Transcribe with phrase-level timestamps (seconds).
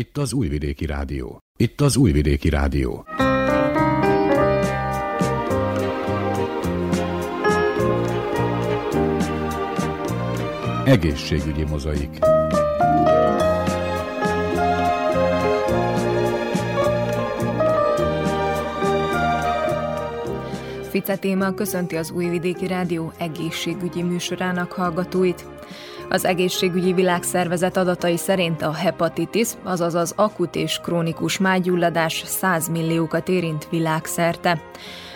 [0.00, 1.38] Itt az Újvidéki Rádió.
[1.56, 3.04] Itt az Újvidéki Rádió.
[10.84, 12.18] Egészségügyi mozaik.
[21.00, 25.44] Fice téma köszönti az Újvidéki Rádió egészségügyi műsorának hallgatóit.
[26.08, 33.28] Az egészségügyi világszervezet adatai szerint a hepatitis, azaz az akut és krónikus mágyulladás 100 milliókat
[33.28, 34.60] érint világszerte.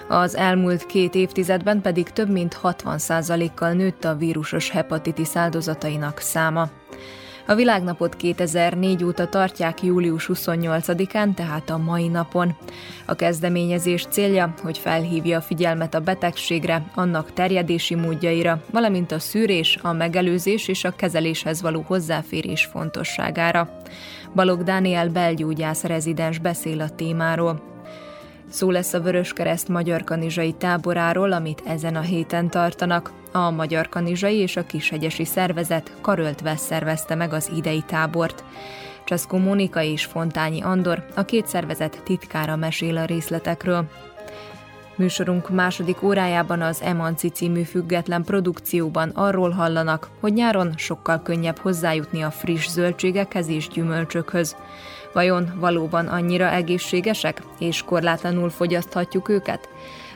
[0.09, 6.69] Az elmúlt két évtizedben pedig több mint 60%-kal nőtt a vírusos hepatitis áldozatainak száma.
[7.47, 12.57] A világnapot 2004 óta tartják július 28-án, tehát a mai napon.
[13.07, 19.79] A kezdeményezés célja, hogy felhívja a figyelmet a betegségre, annak terjedési módjaira, valamint a szűrés,
[19.83, 23.69] a megelőzés és a kezeléshez való hozzáférés fontosságára.
[24.35, 27.74] Balog Dániel belgyógyász rezidens beszél a témáról.
[28.55, 33.13] Szó lesz a Vöröskereszt Magyar Kanizsai táboráról, amit ezen a héten tartanak.
[33.33, 38.45] A Magyar Kanizsai és a Kishegyesi Szervezet karöltve szervezte meg az idei tábort.
[39.05, 43.85] Cseszkó Mónika és Fontányi Andor, a két szervezet titkára mesél a részletekről.
[44.97, 52.23] Műsorunk második órájában az Emanci című független produkcióban arról hallanak, hogy nyáron sokkal könnyebb hozzájutni
[52.23, 54.57] a friss zöldségekhez és gyümölcsökhöz.
[55.15, 59.69] Vajon valóban annyira egészségesek, és korlátlanul fogyaszthatjuk őket?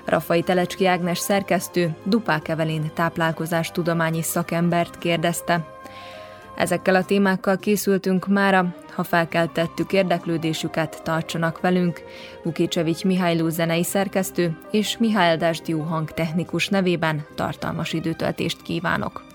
[0.05, 5.67] Rafai Telecski Ágnes szerkesztő Dupák Evelin táplálkozás tudományi szakembert kérdezte.
[6.57, 12.03] Ezekkel a témákkal készültünk mára, ha felkeltettük érdeklődésüket, tartsanak velünk.
[12.43, 19.28] Vukicsevics Mihályló zenei szerkesztő és Mihály Dásdió hangtechnikus nevében tartalmas időtöltést kívánok.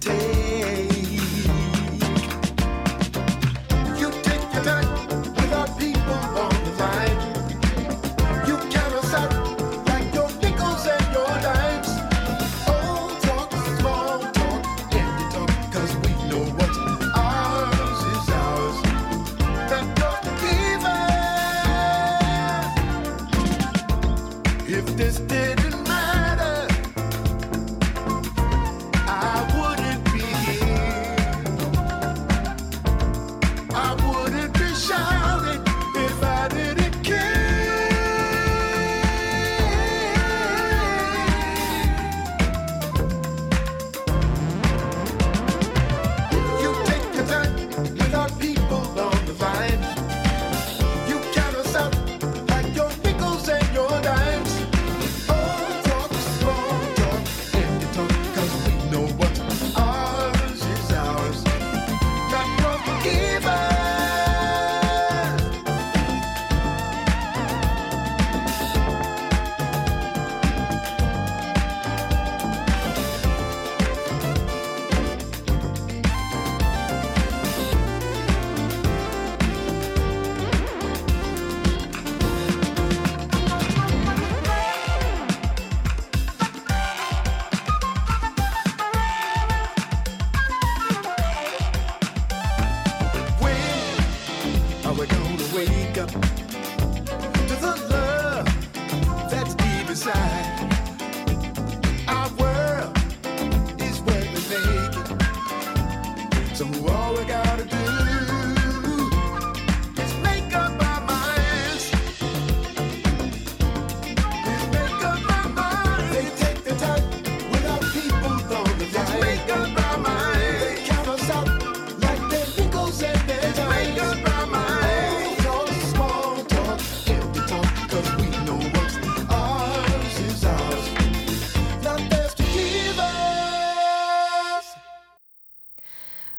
[0.00, 0.47] take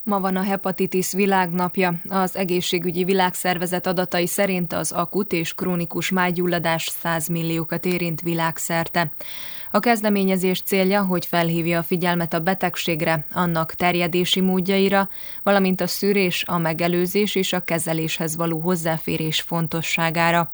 [0.10, 1.94] Ma van a hepatitis világnapja.
[2.08, 9.12] Az egészségügyi világszervezet adatai szerint az akut és krónikus májgyulladás 100 milliókat érint világszerte.
[9.72, 15.10] A kezdeményezés célja, hogy felhívja a figyelmet a betegségre, annak terjedési módjaira,
[15.44, 20.54] valamint a szűrés, a megelőzés és a kezeléshez való hozzáférés fontosságára.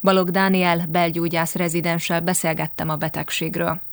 [0.00, 3.87] Balog Dániel, belgyógyász rezidenssel beszélgettem a betegségről.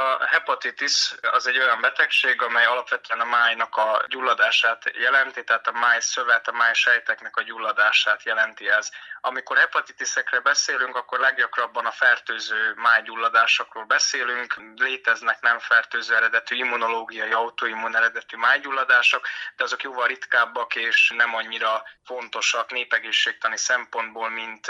[0.00, 5.72] A hepatitis az egy olyan betegség, amely alapvetően a májnak a gyulladását jelenti, tehát a
[5.72, 8.90] máj szövet, a máj sejteknek a gyulladását jelenti ez.
[9.22, 14.54] Amikor hepatitisekre beszélünk, akkor leggyakrabban a fertőző májgyulladásokról beszélünk.
[14.76, 19.26] Léteznek nem fertőző eredetű immunológiai, autoimmun eredetű májgyulladások,
[19.56, 24.66] de azok jóval ritkábbak és nem annyira fontosak népegészségtani szempontból, mint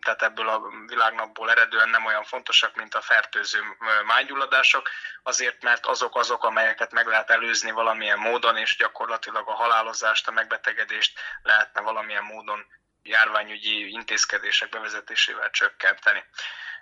[0.00, 3.60] tehát ebből a világnapból eredően nem olyan fontosak, mint a fertőző
[4.06, 4.88] májgyulladások,
[5.22, 10.32] azért mert azok azok, amelyeket meg lehet előzni valamilyen módon, és gyakorlatilag a halálozást, a
[10.32, 12.66] megbetegedést lehetne valamilyen módon
[13.02, 16.24] járványügyi intézkedések bevezetésével csökkenteni.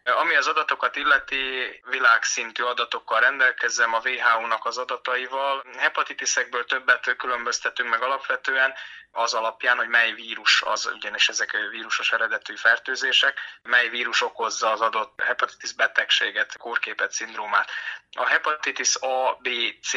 [0.05, 5.65] Ami az adatokat illeti, világszintű adatokkal rendelkezem, a WHO-nak az adataival.
[5.79, 8.75] Hepatitisekből többet különböztetünk meg alapvetően,
[9.13, 14.81] az alapján, hogy mely vírus az, ugyanis ezek vírusos eredetű fertőzések, mely vírus okozza az
[14.81, 17.71] adott hepatitis betegséget, kórképet, szindrómát.
[18.17, 19.49] A hepatitis A, B,
[19.83, 19.93] C,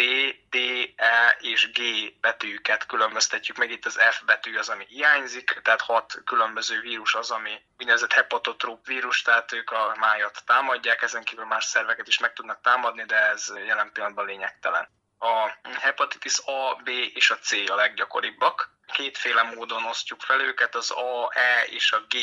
[0.50, 0.56] D,
[0.96, 1.82] E és G
[2.22, 7.32] betűket különböztetjük meg, itt az F betű az, ami hiányzik, tehát hat különböző vírus az,
[7.32, 12.34] ami úgynevezett hepatotróp vírus, tehát ők a májat támadják, ezen kívül más szerveket is meg
[12.34, 14.88] tudnak támadni, de ez jelen pillanatban lényegtelen.
[15.20, 18.72] A hepatitis A, B és a C a leggyakoribbak.
[18.94, 22.16] Kétféle módon osztjuk fel őket, az A, E és a G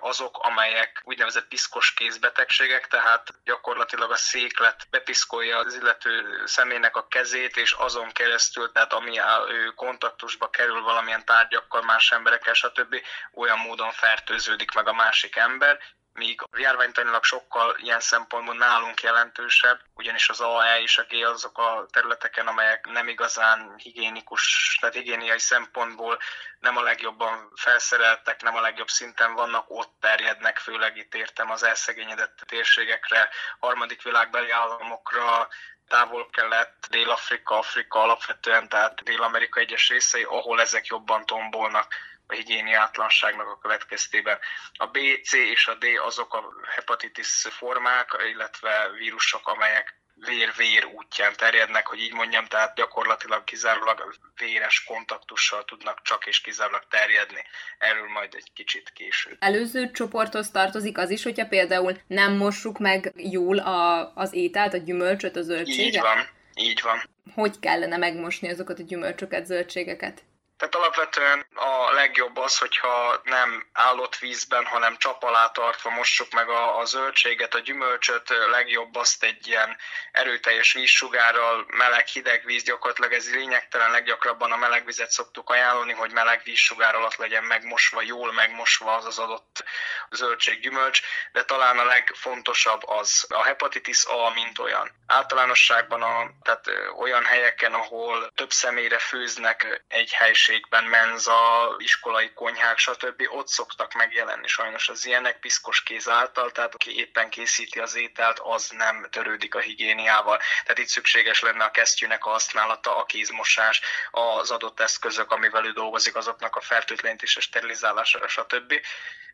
[0.00, 7.56] azok, amelyek úgynevezett piszkos kézbetegségek, tehát gyakorlatilag a széklet bepiszkolja az illető személynek a kezét,
[7.56, 12.96] és azon keresztül, tehát ami ő kontaktusba kerül valamilyen tárgyakkal, más emberekkel, stb.
[13.34, 15.78] olyan módon fertőződik meg a másik ember,
[16.12, 21.86] míg járványtanilag sokkal ilyen szempontból nálunk jelentősebb, ugyanis az AE és a G azok a
[21.90, 26.18] területeken, amelyek nem igazán higiénikus, tehát higiéniai szempontból
[26.58, 31.62] nem a legjobban felszereltek, nem a legjobb szinten vannak, ott terjednek, főleg itt értem az
[31.62, 33.28] elszegényedett térségekre,
[33.58, 35.48] harmadik világbeli államokra,
[35.88, 41.94] távol-kelet, Dél-Afrika, Afrika alapvetően, tehát Dél-Amerika egyes részei, ahol ezek jobban tombolnak
[42.30, 44.38] a higiéniátlanságnak a következtében.
[44.72, 51.32] A B, C és a D azok a hepatitis formák, illetve vírusok, amelyek vér-vér útján
[51.36, 57.44] terjednek, hogy így mondjam, tehát gyakorlatilag kizárólag véres kontaktussal tudnak csak és kizárólag terjedni.
[57.78, 59.36] Erről majd egy kicsit később.
[59.38, 64.76] Előző csoporthoz tartozik az is, hogyha például nem mossuk meg jól a, az ételt, a
[64.76, 65.94] gyümölcsöt, a zöldséget?
[65.94, 67.02] Így van, így van.
[67.34, 70.22] Hogy kellene megmosni azokat a gyümölcsöket, zöldségeket?
[70.60, 76.48] Tehát alapvetően a legjobb az, hogyha nem állott vízben, hanem csap alá tartva mossuk meg
[76.48, 79.76] a, a zöldséget, a gyümölcsöt, legjobb azt egy ilyen
[80.12, 86.12] erőteljes vízsugárral, meleg, hideg víz, gyakorlatilag ez lényegtelen, leggyakrabban a meleg vizet szoktuk ajánlani, hogy
[86.12, 89.64] meleg vízsugár alatt legyen megmosva, jól megmosva az az adott
[90.10, 91.00] zöldség, gyümölcs,
[91.32, 94.90] de talán a legfontosabb az a hepatitis A, mint olyan.
[95.06, 102.78] Általánosságban a, tehát olyan helyeken, ahol több személyre főznek egy helység, közösségben, menza, iskolai konyhák,
[102.78, 103.22] stb.
[103.28, 108.38] ott szoktak megjelenni sajnos az ilyenek piszkos kéz által, tehát aki éppen készíti az ételt,
[108.38, 110.38] az nem törődik a higiéniával.
[110.62, 113.80] Tehát itt szükséges lenne a kesztyűnek a használata, a kézmosás,
[114.10, 118.74] az adott eszközök, amivel ő dolgozik, azoknak a fertőtlenítése, sterilizálása, stb.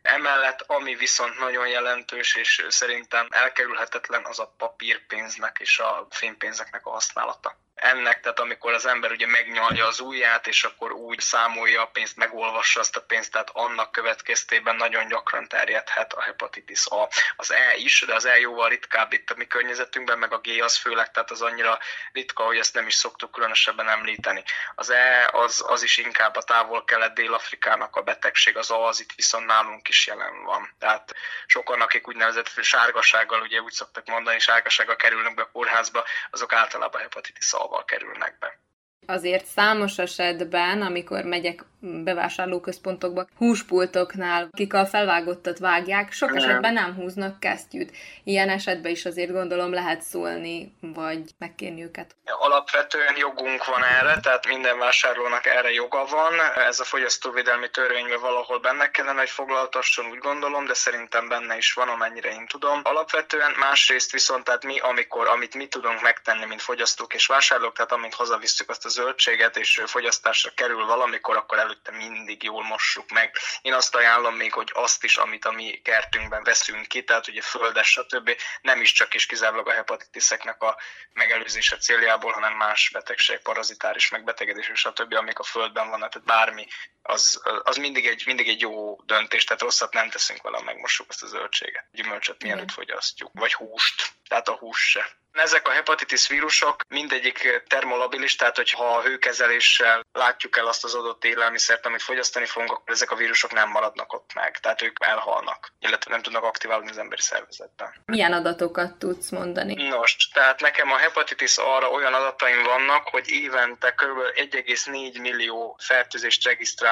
[0.02, 6.90] Emellett, ami viszont nagyon jelentős, és szerintem elkerülhetetlen, az a papírpénznek és a fénypénzeknek a
[6.90, 11.86] használata ennek, tehát amikor az ember ugye megnyalja az ujját, és akkor úgy számolja a
[11.86, 17.08] pénzt, megolvassa azt a pénzt, tehát annak következtében nagyon gyakran terjedhet a hepatitis A.
[17.36, 20.60] Az E is, de az E jóval ritkább itt a mi környezetünkben, meg a G
[20.60, 21.78] az főleg, tehát az annyira
[22.12, 24.42] ritka, hogy ezt nem is szoktuk különösebben említeni.
[24.74, 29.12] Az E az, az is inkább a távol-kelet Dél-Afrikának a betegség, az A az itt
[29.16, 30.74] viszont nálunk is jelen van.
[30.78, 31.14] Tehát
[31.46, 37.00] sokan, akik úgynevezett sárgasággal, ugye úgy szoktak mondani, sárgasággal kerülnek be a kórházba, azok általában
[37.00, 38.65] hepatitis A autóval kerülnek be.
[39.06, 46.38] Azért számos esetben, amikor megyek bevásárlóközpontokba, húspultoknál, akik a felvágottat vágják, sok nem.
[46.38, 47.96] esetben nem húznak kesztyűt.
[48.24, 52.16] Ilyen esetben is azért gondolom lehet szólni, vagy megkérni őket.
[52.24, 56.32] Alapvetően jogunk van erre, tehát minden vásárlónak erre joga van.
[56.68, 61.72] Ez a fogyasztóvédelmi törvényben valahol benne kellene, hogy foglaltasson, úgy gondolom, de szerintem benne is
[61.72, 62.80] van, amennyire én tudom.
[62.82, 67.92] Alapvetően másrészt viszont, tehát mi, amikor, amit mi tudunk megtenni, mint fogyasztók és vásárlók, tehát
[67.92, 73.36] amint hazavisszük azt az zöldséget, és fogyasztásra kerül valamikor, akkor előtte mindig jól mossuk meg.
[73.62, 77.42] Én azt ajánlom még, hogy azt is, amit a mi kertünkben veszünk ki, tehát ugye
[77.42, 78.36] földes, stb.
[78.60, 80.76] nem is csak és kizárólag a hepatitiszeknek a
[81.12, 86.66] megelőzése céljából, hanem más betegség, parazitáris megbetegedés, stb., amik a földben vannak, tehát bármi,
[87.06, 91.22] az, az mindig, egy, mindig egy jó döntés, tehát rosszat nem teszünk vele, megmossuk azt
[91.22, 91.86] a zöldséget.
[91.92, 95.16] Gyümölcsöt mielőtt fogyasztjuk, vagy húst, tehát a hús se.
[95.32, 101.24] Ezek a hepatitis vírusok mindegyik termolabilis, tehát hogyha a hőkezeléssel látjuk el azt az adott
[101.24, 105.72] élelmiszert, amit fogyasztani fogunk, akkor ezek a vírusok nem maradnak ott meg, tehát ők elhalnak,
[105.78, 107.94] illetve nem tudnak aktiválni az emberi szervezetben.
[108.04, 109.88] Milyen adatokat tudsz mondani?
[109.88, 114.18] Nos, tehát nekem a hepatitis arra olyan adataim vannak, hogy évente kb.
[114.34, 116.42] 1,4 millió fertőzést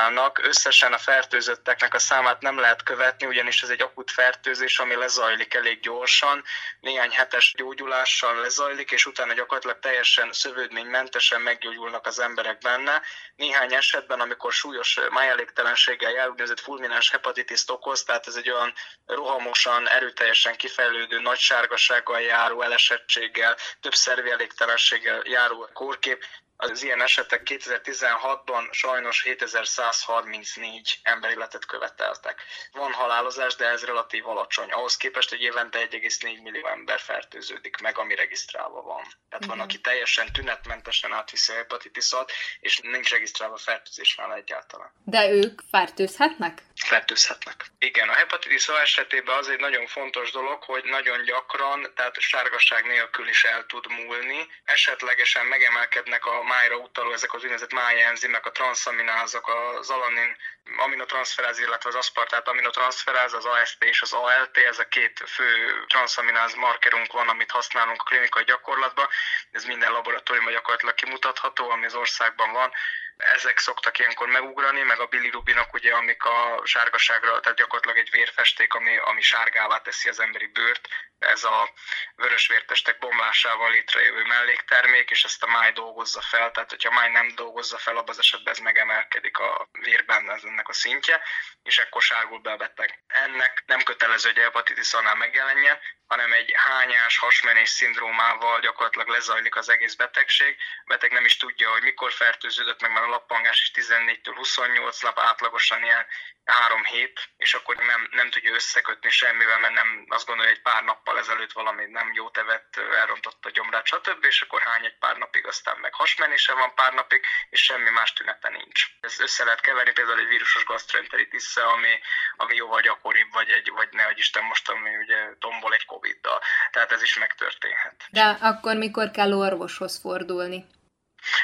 [0.04, 0.38] regisztrálnak.
[0.42, 5.54] Összesen a fertőzötteknek a számát nem lehet követni, ugyanis ez egy akut fertőzés, ami lezajlik
[5.54, 6.44] elég gyorsan,
[6.80, 13.02] néhány hetes gyógyulással lezajlik, és utána gyakorlatilag teljesen szövődménymentesen meggyógyulnak az emberek benne.
[13.36, 18.72] Néhány esetben, amikor súlyos májelégtelenséggel jár, úgynevezett fulmináns hepatitis okoz, tehát ez egy olyan
[19.06, 26.24] rohamosan, erőteljesen kifejlődő, nagy sárgasággal járó elesettséggel, több szervi elégtelenséggel járó kórkép,
[26.56, 32.42] az ilyen esetek 2016-ban sajnos 7134 emberéletet követeltek.
[32.72, 34.70] Van halálozás, de ez relatív alacsony.
[34.70, 39.02] Ahhoz képest, hogy évente 1,4 millió ember fertőződik meg, ami regisztrálva van.
[39.28, 44.92] Tehát van, aki teljesen tünetmentesen átviszi a hepatitisot, és nincs regisztrálva fertőzés nála egyáltalán.
[45.04, 46.62] De ők fertőzhetnek?
[46.82, 47.64] Fertőzhetnek.
[47.78, 52.84] Igen, a hepatitis A esetében az egy nagyon fontos dolog, hogy nagyon gyakran, tehát sárgasság
[52.84, 54.48] nélkül is el tud múlni.
[54.64, 60.36] Esetlegesen megemelkednek a májra utaló ezek az úgynevezett májenzimek, a transzaminázok, az alanin
[60.76, 66.54] aminotranszferáz, illetve az aszpartát aminotranszferáz, az AST és az ALT, ez a két fő transzamináz
[66.54, 69.08] markerunk van, amit használunk a klinikai gyakorlatban.
[69.50, 72.72] Ez minden laboratóriumban gyakorlatilag kimutatható, ami az országban van
[73.16, 78.74] ezek szoktak ilyenkor megugrani, meg a bilirubinok, ugye, amik a sárgaságra, tehát gyakorlatilag egy vérfesték,
[78.74, 81.72] ami, ami sárgává teszi az emberi bőrt, ez a
[82.16, 87.10] vörös vértestek bomlásával létrejövő melléktermék, és ezt a máj dolgozza fel, tehát hogyha a máj
[87.10, 91.22] nem dolgozza fel, abban az esetben ez megemelkedik a vérben ez ennek a szintje,
[91.62, 93.04] és ekkor sárgul be a beteg.
[93.06, 99.56] Ennek nem kötelező, hogy a hepatitis annál megjelenjen, hanem egy hányás, hasmenés szindrómával gyakorlatilag lezajlik
[99.56, 100.56] az egész betegség.
[100.84, 105.02] A beteg nem is tudja, hogy mikor fertőződött meg, mert a lappangás is 14-től 28
[105.02, 106.06] lap, átlagosan ilyen
[106.44, 110.72] három hét, és akkor nem, nem tudja összekötni semmivel, mert nem azt gondolja, hogy egy
[110.72, 114.24] pár nappal ezelőtt valami nem jó tevet, elrontotta a gyomrát, stb.
[114.24, 118.48] És akkor hány egy pár napig, aztán hasmenése van pár napig, és semmi más tünete
[118.48, 118.80] nincs.
[119.00, 121.94] Ez össze lehet keverni például egy vírusos gastroenteritis ami,
[122.36, 126.40] ami jóval gyakoribb, vagy, egy, vagy ne Isten most, ami ugye tombol egy Covid-dal.
[126.70, 128.06] Tehát ez is megtörténhet.
[128.10, 130.66] De akkor mikor kell orvoshoz fordulni?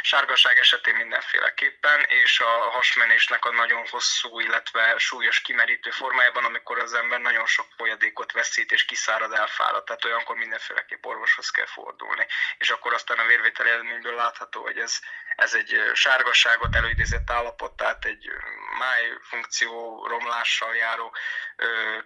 [0.02, 6.94] Sárgaság esetén mindenféleképpen, és a hasmenésnek a nagyon hosszú, illetve súlyos kimerítő formájában, amikor az
[6.94, 12.26] ember nagyon sok folyadékot veszít és kiszárad, elfárad, tehát olyankor mindenféleképp orvoshoz kell fordulni.
[12.58, 14.99] És akkor aztán a vérvétel eredményből látható, hogy ez,
[15.37, 18.30] ez egy sárgasságot előidézett állapot, tehát egy
[18.78, 21.14] máj funkció romlással járó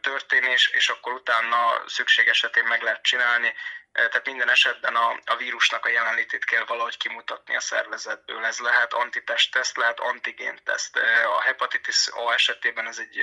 [0.00, 3.54] történés, és akkor utána szükség esetén meg lehet csinálni
[3.94, 8.44] tehát minden esetben a, a vírusnak a jelenlétét kell valahogy kimutatni a szervezetből.
[8.44, 10.96] Ez lehet antitestteszt, lehet antigénteszt.
[11.36, 13.20] A hepatitis A esetében ez egy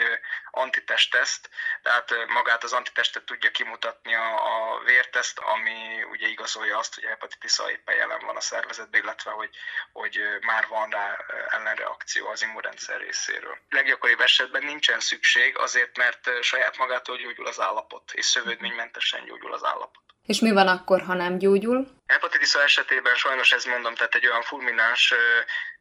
[0.51, 1.50] antitestteszt,
[1.82, 7.10] tehát magát az antitestet tudja kimutatni a, a vérteszt, ami ugye igazolja azt, hogy a
[7.10, 9.50] hepatitis A éppen jelen van a szervezetben, illetve hogy,
[9.92, 11.18] hogy már van rá
[11.50, 13.58] ellenreakció az immunrendszer részéről.
[13.70, 19.63] Leggyakoribb esetben nincsen szükség, azért mert saját magától gyógyul az állapot, és szövődménymentesen gyógyul az
[19.63, 20.11] állapot.
[20.28, 21.88] És mi van akkor, ha nem gyógyul?
[22.08, 25.13] Hepatitis esetében sajnos ez mondom, tehát egy olyan fulmináns,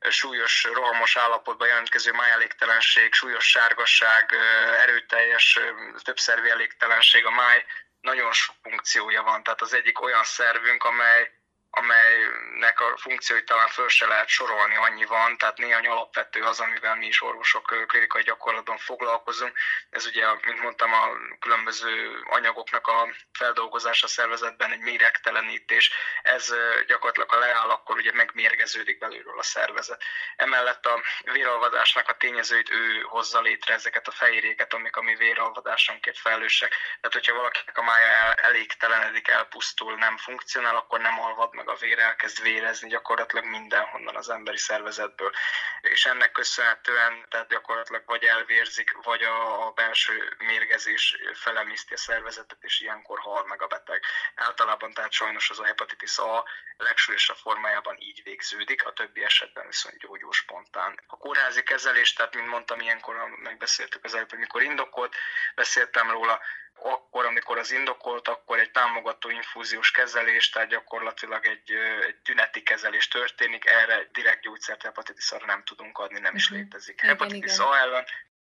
[0.08, 4.34] súlyos, rohamos állapotban jelentkező májelégtelenség, súlyos sárgasság,
[4.80, 5.58] erőteljes,
[6.02, 7.64] többszervi elégtelenség, a máj
[8.00, 9.42] nagyon sok funkciója van.
[9.42, 11.39] Tehát az egyik olyan szervünk, amely
[11.70, 16.96] amelynek a funkcióit talán föl se lehet sorolni, annyi van, tehát néhány alapvető az, amivel
[16.96, 19.58] mi is orvosok klinikai gyakorlatban foglalkozunk.
[19.90, 21.08] Ez ugye, mint mondtam, a
[21.40, 25.90] különböző anyagoknak a feldolgozása szervezetben, egy méregtelenítés,
[26.22, 26.54] ez
[26.86, 30.02] gyakorlatilag a leáll, akkor ugye megmérgeződik belülről a szervezet.
[30.36, 36.18] Emellett a véralvadásnak a tényezőit ő hozza létre ezeket a fehérjéket, amik a mi véralvadásunkért
[36.18, 36.70] felelősek.
[36.70, 41.98] Tehát, hogyha valakinek a mája elégtelenedik, elpusztul, nem funkcionál, akkor nem alvad meg a vér
[41.98, 45.32] elkezd vérezni gyakorlatilag mindenhonnan az emberi szervezetből.
[45.80, 52.58] És ennek köszönhetően tehát gyakorlatilag vagy elvérzik, vagy a, a belső mérgezés felemészti a szervezetet,
[52.60, 54.02] és ilyenkor hal meg a beteg.
[54.34, 56.44] általában, tehát sajnos az a hepatitis A
[56.76, 61.00] legsúlyosabb formájában így végződik, a többi esetben viszont gyógyul spontán.
[61.06, 65.14] A kórházi kezelés, tehát mint mondtam, ilyenkor megbeszéltük az előbb, amikor indokolt,
[65.54, 66.40] beszéltem róla,
[66.82, 71.72] akkor, amikor az indokolt, akkor egy támogató infúziós kezelés, tehát gyakorlatilag egy,
[72.06, 76.58] egy tüneti kezelés történik, erre direkt gyógyszert hepatitis nem tudunk adni, nem is mhm.
[76.58, 77.00] létezik.
[77.00, 77.58] Hepatitis.
[77.58, 78.04] A ellen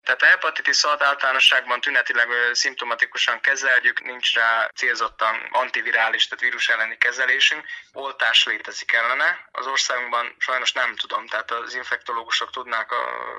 [0.07, 6.99] tehát a hepatitis a általánosságban tünetileg szimptomatikusan kezeljük, nincs rá célzottan antivirális, tehát vírus elleni
[6.99, 7.65] kezelésünk.
[7.93, 9.49] Oltás létezik ellene.
[9.53, 12.91] Az országunkban sajnos nem tudom, tehát az infektológusok tudnák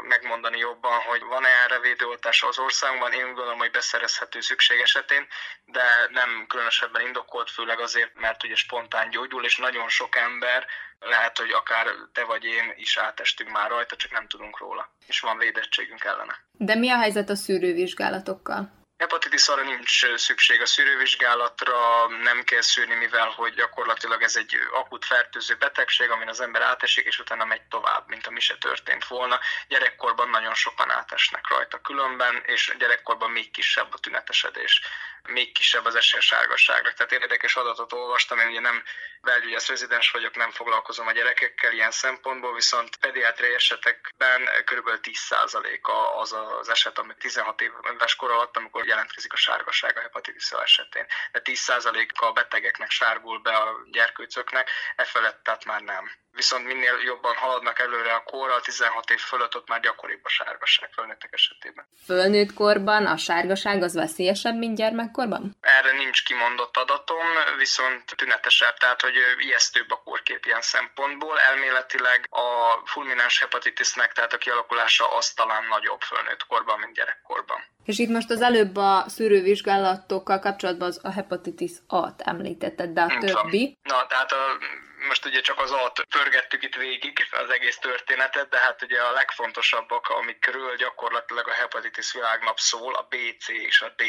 [0.02, 3.14] megmondani jobban, hogy van-e erre védőoltás az országunkban.
[3.14, 5.28] Én gondolom, hogy beszerezhető szükség esetén,
[5.66, 10.68] de nem különösebben indokolt, főleg azért, mert ugye spontán gyógyul, és nagyon sok ember
[11.00, 15.20] lehet, hogy akár te vagy én is átestünk már rajta, csak nem tudunk róla, és
[15.20, 16.36] van védettségünk ellene.
[16.51, 18.86] De mi a helyzet a szűrővizsgálatokkal?
[18.98, 25.06] Hepatitis arra nincs szükség a szűrővizsgálatra, nem kell szűrni, mivel hogy gyakorlatilag ez egy akut
[25.06, 29.39] fertőző betegség, amin az ember átesik, és utána megy tovább, mint ami se történt volna.
[29.68, 34.82] Gyerekkorban nagyon sokan átesnek rajta különben, és gyerekkorban még kisebb a tünetesedés
[35.27, 36.94] még kisebb az esély sárgasságra.
[36.94, 38.84] Tehát érdekes adatot olvastam, én ugye nem
[39.22, 44.89] belgyógyász rezidens vagyok, nem foglalkozom a gyerekekkel ilyen szempontból, viszont pediátriai esetekben kb.
[45.04, 50.51] 10%-a az az eset, ami 16 éves kor alatt, amikor jelentkezik a sárgaság a hepatitis
[50.51, 51.06] esetén.
[51.32, 56.96] De 10%-a a betegeknek sárgul be a gyerkőcöknek, e felett tehát már nem viszont minél
[57.05, 61.85] jobban haladnak előre a korral, 16 év fölött ott már gyakoribb a sárgaság fölnőttek esetében.
[62.05, 65.57] Fölnőtt korban a sárgaság az veszélyesebb, mint gyermekkorban?
[65.62, 71.40] Erre nincs kimondott adatom, viszont tünetesebb, tehát hogy ijesztőbb a korkép ilyen szempontból.
[71.40, 72.48] Elméletileg a
[72.85, 77.59] fulmináns hepatitisnek, tehát a kialakulása az talán nagyobb fölnőtt korban, mint gyerekkorban.
[77.85, 83.18] És itt most az előbb a szűrővizsgálatokkal kapcsolatban az a hepatitis A-t említetted, de a
[83.20, 83.77] többi?
[83.83, 84.57] Na, tehát a
[84.98, 89.12] most ugye csak az A-t pörgettük itt végig, az egész történetet, de hát ugye a
[89.12, 94.03] legfontosabbak, amikről gyakorlatilag a hepatitis világnap szól, a B, C és a D,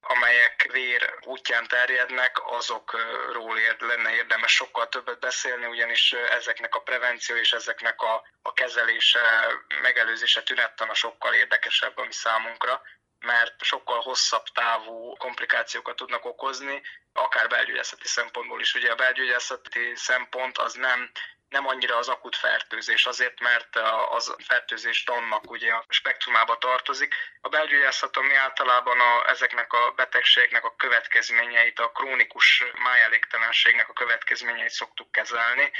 [0.00, 7.36] amelyek vér útján terjednek, azokról ér, lenne érdemes sokkal többet beszélni, ugyanis ezeknek a prevenció
[7.36, 9.20] és ezeknek a, a kezelése,
[9.82, 12.82] megelőzése tünettana sokkal érdekesebb a mi számunkra
[13.20, 18.74] mert sokkal hosszabb távú komplikációkat tudnak okozni, akár belgyógyászati szempontból is.
[18.74, 21.10] Ugye a belgyógyászati szempont az nem
[21.48, 23.76] nem annyira az akut fertőzés, azért mert
[24.08, 27.14] az fertőzés tannak ugye a spektrumába tartozik.
[27.40, 34.70] A belgyógyászat, ami általában a, ezeknek a betegségnek a következményeit, a krónikus májelégtelenségnek a következményeit
[34.70, 35.70] szoktuk kezelni,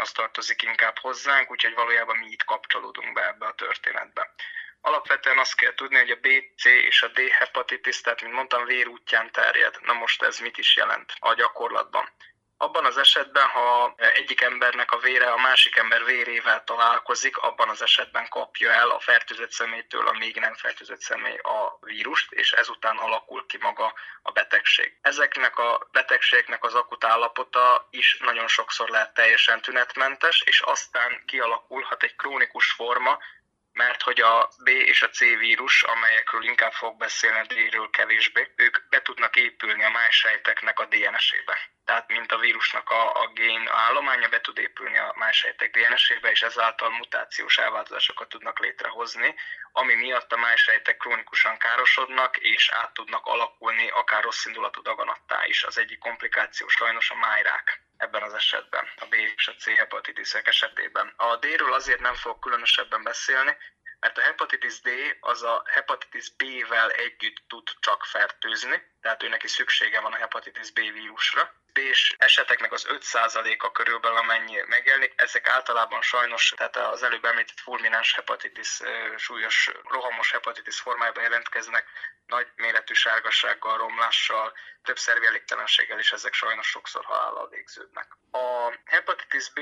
[0.00, 4.34] az tartozik inkább hozzánk, úgyhogy valójában mi itt kapcsolódunk be ebbe a történetbe.
[4.88, 8.64] Alapvetően azt kell tudni, hogy a B, C és a D hepatitis, tehát mint mondtam,
[8.64, 9.78] vérútján terjed.
[9.82, 12.10] Na most ez mit is jelent a gyakorlatban?
[12.56, 17.82] Abban az esetben, ha egyik embernek a vére a másik ember vérével találkozik, abban az
[17.82, 22.96] esetben kapja el a fertőzött személytől a még nem fertőzött személy a vírust, és ezután
[22.96, 24.98] alakul ki maga a betegség.
[25.00, 32.02] Ezeknek a betegségeknek az akut állapota is nagyon sokszor lehet teljesen tünetmentes, és aztán kialakulhat
[32.02, 33.18] egy krónikus forma,
[33.78, 38.88] mert hogy a B és a C vírus, amelyekről inkább fog beszélni, D-ről kevésbé, ők
[38.88, 41.58] be tudnak épülni a májsejteknek a DNS-ébe.
[41.84, 46.42] Tehát mint a vírusnak a, a gén állománya be tud épülni a májsejtek DNS-ébe, és
[46.42, 49.34] ezáltal mutációs elváltozásokat tudnak létrehozni,
[49.72, 55.62] ami miatt a májsejtek krónikusan károsodnak, és át tudnak alakulni akár rossz indulatú daganattá is.
[55.62, 60.46] Az egyik komplikáció sajnos a májrák ebben az esetben, a B és a C hepatitisek
[60.46, 61.12] esetében.
[61.16, 63.56] A D-ről azért nem fogok különösebben beszélni,
[64.00, 64.88] mert a hepatitis D
[65.20, 70.70] az a hepatitis B-vel együtt tud csak fertőzni, tehát ő neki szüksége van a hepatitis
[70.70, 71.52] B vírusra.
[71.72, 78.14] B-s eseteknek az 5%-a körülbelül amennyi megjelenik, ezek általában sajnos, tehát az előbb említett fulmináns
[78.14, 78.80] hepatitis,
[79.16, 81.86] súlyos rohamos hepatitis formájában jelentkeznek,
[82.26, 88.06] nagy méretű sárgassággal, romlással, több szervi elégtelenséggel is ezek sajnos sokszor halállal végződnek.
[88.30, 89.60] A hepatitis B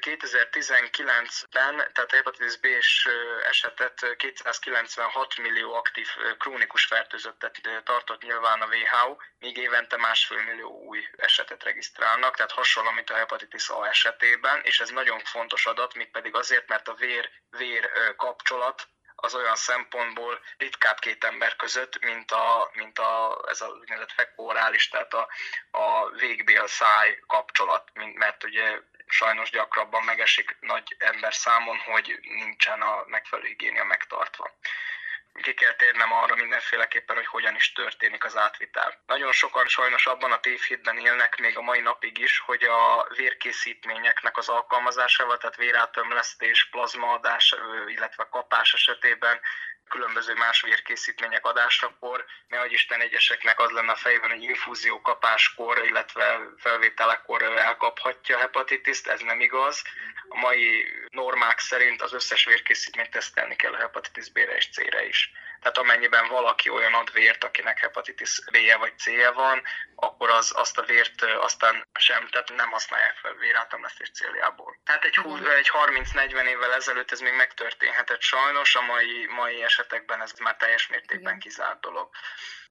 [0.00, 3.08] 2019-ben, tehát a hepatitis B-s
[3.48, 11.08] esetet 296 millió aktív krónikus fertőzöttet tartott nyilván a WHO, míg évente másfél millió új
[11.16, 16.34] esetet regisztrálnak, tehát hasonló, mint a hepatitis A esetében, és ez nagyon fontos adat, mégpedig
[16.34, 18.88] azért, mert a vér-vér kapcsolat
[19.24, 24.88] az olyan szempontból ritkább két ember között, mint, a, mint a, ez a úgynevezett fekórális,
[24.88, 25.28] tehát a,
[25.70, 33.04] a végbél-száj kapcsolat, mint, mert ugye sajnos gyakrabban megesik nagy ember számon, hogy nincsen a
[33.06, 34.50] megfelelő igénia megtartva.
[35.42, 39.02] Ki kell térnem arra mindenféleképpen, hogy hogyan is történik az átvitel.
[39.06, 44.36] Nagyon sokan sajnos abban a tévhitben élnek még a mai napig is, hogy a vérkészítményeknek
[44.36, 47.54] az alkalmazásával, tehát vérátömlesztés, plazmaadás,
[47.86, 49.40] illetve kapás esetében
[49.88, 56.40] különböző más vérkészítmények adásakor, ne Isten egyeseknek az lenne a fejben, hogy infúzió kapáskor, illetve
[56.58, 59.82] felvételekkor elkaphatja a hepatitiszt, ez nem igaz.
[60.28, 65.23] A mai normák szerint az összes vérkészítményt tesztelni kell a hepatitis B-re és C-re is.
[65.60, 69.62] Tehát amennyiben valaki olyan ad vért, akinek hepatitis B-je vagy C-je van,
[69.94, 74.78] akkor az, azt a vért aztán sem, tehát nem használják fel vérátamlesztés céljából.
[74.84, 75.18] Tehát egy,
[75.58, 80.88] egy 30-40 évvel ezelőtt ez még megtörténhetett sajnos, a mai, mai esetekben ez már teljes
[80.88, 82.10] mértékben kizárt dolog.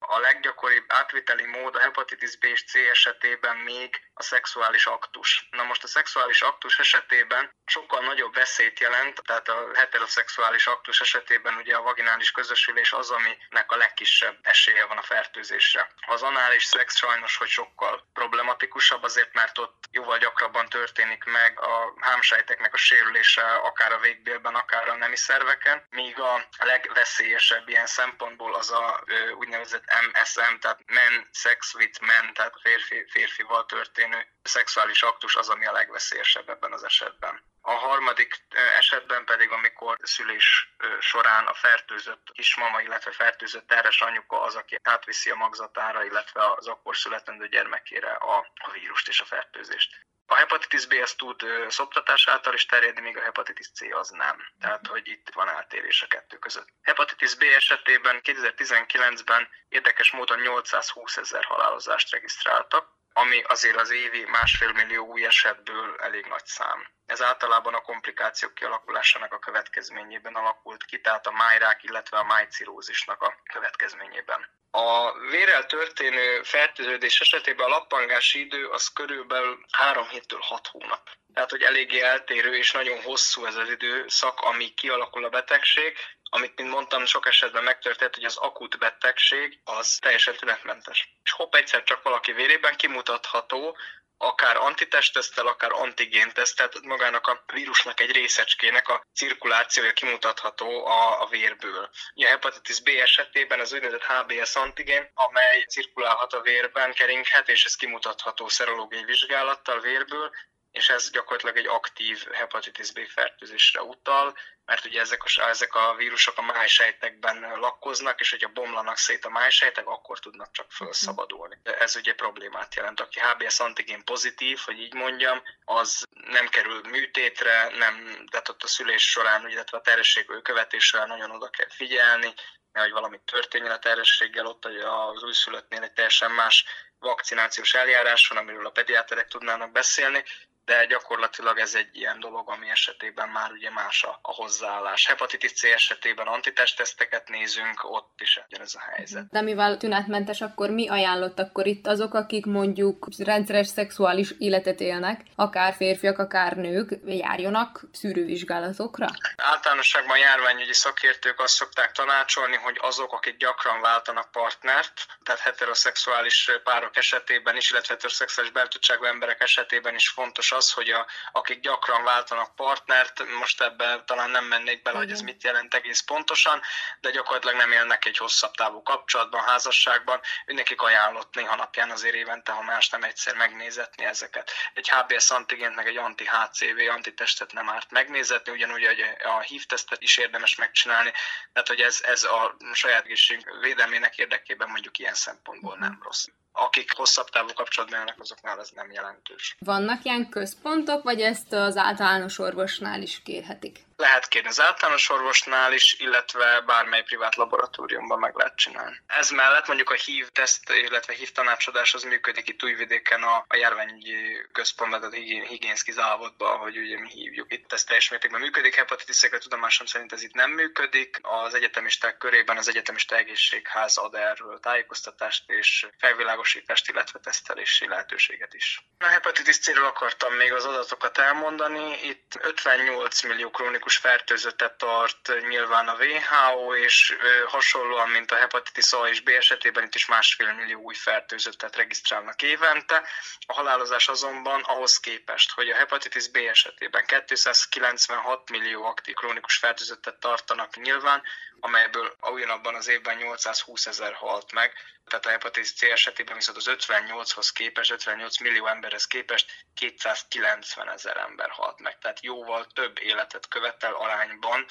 [0.08, 5.48] A leggyakoribb átviteli mód a hepatitis B és C esetében még a szexuális aktus.
[5.52, 11.56] Na most a szexuális aktus esetében sokkal nagyobb veszélyt jelent, tehát a heteroszexuális aktus esetében
[11.56, 15.94] ugye a vaginális közösülés az, aminek a legkisebb esélye van a fertőzésre.
[16.08, 21.94] Az anális szex sajnos, hogy sokkal problematikusabb, azért mert ott jóval gyakrabban történik meg a
[22.00, 28.56] hámsejteknek a sérülése, akár a végbélben, akár a nemi szerveken, míg a legveszélyesebb ilyen szempontból
[28.56, 29.04] az a
[29.38, 35.66] úgynevezett MSM, tehát men sex with men, tehát férfi, férfival történő szexuális aktus az, ami
[35.66, 37.42] a legveszélyesebb ebben az esetben.
[37.62, 38.46] A harmadik
[38.78, 45.30] esetben pedig, amikor szülés során a fertőzött kismama, illetve fertőzött terhes anyuka az, aki átviszi
[45.30, 50.06] a magzatára, illetve az akkor születendő gyermekére a, a vírust és a fertőzést.
[50.26, 54.38] A hepatitis B az tud szoptatás által is terjedni, míg a hepatitis C az nem.
[54.60, 56.68] Tehát, hogy itt van eltérés a kettő között.
[56.82, 64.72] Hepatitis B esetében 2019-ben érdekes módon 820 ezer halálozást regisztráltak, ami azért az évi másfél
[64.72, 66.88] millió új esetből elég nagy szám.
[67.06, 73.22] Ez általában a komplikációk kialakulásának a következményében alakult ki, tehát a májrák, illetve a májcirózisnak
[73.22, 74.48] a következményében.
[74.72, 81.10] A vérrel történő fertőződés esetében a lappangási idő az körülbelül 3 héttől 6 hónap.
[81.34, 85.98] Tehát, hogy eléggé eltérő és nagyon hosszú ez az időszak, ami kialakul a betegség,
[86.30, 91.18] amit, mint mondtam, sok esetben megtörtént, hogy az akut betegség az teljesen tünetmentes.
[91.24, 93.78] És hopp egyszer csak valaki vérében kimutatható,
[94.24, 101.28] akár antitesttesztel, akár antigénteszt, tehát magának a vírusnak egy részecskének a cirkulációja kimutatható a, a
[101.28, 101.90] vérből.
[102.16, 107.76] A hepatitis B esetében az úgynevezett HBS antigén, amely cirkulálhat a vérben, keringhet, és ez
[107.76, 110.32] kimutatható szerológiai vizsgálattal vérből,
[110.72, 115.95] és ez gyakorlatilag egy aktív hepatitis B fertőzésre utal, mert ugye ezek a, ezek a
[115.95, 121.58] vírusok a májsejtekben lakkoznak, és hogyha bomlanak szét a májsejtek, akkor tudnak csak felszabadulni.
[121.63, 122.99] Ez ugye problémát jelent.
[122.99, 128.67] Aki HBS antigén pozitív, hogy így mondjam, az nem kerül műtétre, nem, tehát ott a
[128.67, 132.34] szülés során, illetve a terhesség követés során nagyon oda kell figyelni,
[132.73, 136.65] hogy valami történjen a terhességgel, ott az újszülöttnél egy teljesen más
[136.99, 140.23] vakcinációs eljárás van, amiről a pediáterek tudnának beszélni,
[140.65, 145.08] de gyakorlatilag ez egy ilyen dolog, ami esetében már ugye más a, a hozzáállás.
[145.08, 149.28] Hepatitis C esetében antitestteszteket nézünk, ott is ez a helyzet.
[149.30, 155.22] De mivel tünetmentes, akkor mi ajánlott akkor itt azok, akik mondjuk rendszeres szexuális életet élnek,
[155.36, 159.08] akár férfiak, akár nők, járjonak szűrővizsgálatokra?
[159.36, 166.98] Általánosságban járványügyi szakértők azt szokták tanácsolni, hogy azok, akik gyakran váltanak partnert, tehát heteroszexuális párok
[166.98, 172.56] esetében is, illetve heteroszexuális beltudtságú emberek esetében is fontos az, hogy a, akik gyakran váltanak
[172.56, 176.62] partnert, most ebbe talán nem mennék bele, hogy ez mit jelent egész pontosan,
[177.00, 182.52] de gyakorlatilag nem élnek egy hosszabb távú kapcsolatban, házasságban, nekik ajánlott néha napján azért évente,
[182.52, 184.52] ha más nem egyszer megnézetni ezeket.
[184.74, 190.02] Egy HBS antigént, meg egy anti-HCV antitestet nem árt megnézetni, ugyanúgy hogy a HIV tesztet
[190.02, 191.12] is érdemes megcsinálni,
[191.54, 196.96] tehát hogy ez, ez a saját egészség védelmének érdekében mondjuk ilyen szempontból nem rossz akik
[196.96, 199.56] hosszabb távú kapcsolatban élnek, azoknál ez nem jelentős.
[199.60, 203.80] Vannak ilyen központok, vagy ezt az általános orvosnál is kérhetik?
[203.96, 209.02] Lehet kérni az általános orvosnál is, illetve bármely privát laboratóriumban meg lehet csinálni.
[209.08, 213.56] Ez mellett mondjuk a HIV teszt, illetve HIV tanácsadás az működik itt Újvidéken a, a
[213.56, 215.10] járványügyi központban, a
[215.48, 217.54] Higiénszki závodban, hogy ugye mi hívjuk.
[217.54, 221.20] Itt ez teljes mértékben működik, hepatitiszekre tudomásom szerint ez itt nem működik.
[221.22, 228.54] Az egyetemisták körében az egyetemista egészségház ad erről tájékoztatást és felvilágosítást orvosítást, illetve tesztelési lehetőséget
[228.54, 228.82] is.
[228.98, 232.00] A hepatitis C-ről akartam még az adatokat elmondani.
[232.04, 239.08] Itt 58 millió krónikus fertőzöttet tart nyilván a WHO, és hasonlóan, mint a hepatitis A
[239.10, 243.08] és B esetében itt is másfél millió új fertőzöttet regisztrálnak évente.
[243.46, 250.20] A halálozás azonban ahhoz képest, hogy a hepatitis B esetében 296 millió aktív krónikus fertőzöttet
[250.20, 251.22] tartanak nyilván,
[251.60, 254.74] amelyből ugyanabban az évben 820 ezer halt meg,
[255.08, 261.18] tehát a hepatitis C esetében viszont az 58-hoz képest, 58 millió emberhez képest 290 ezer
[261.18, 261.98] ember halt meg.
[261.98, 264.66] Tehát jóval több életet követel arányban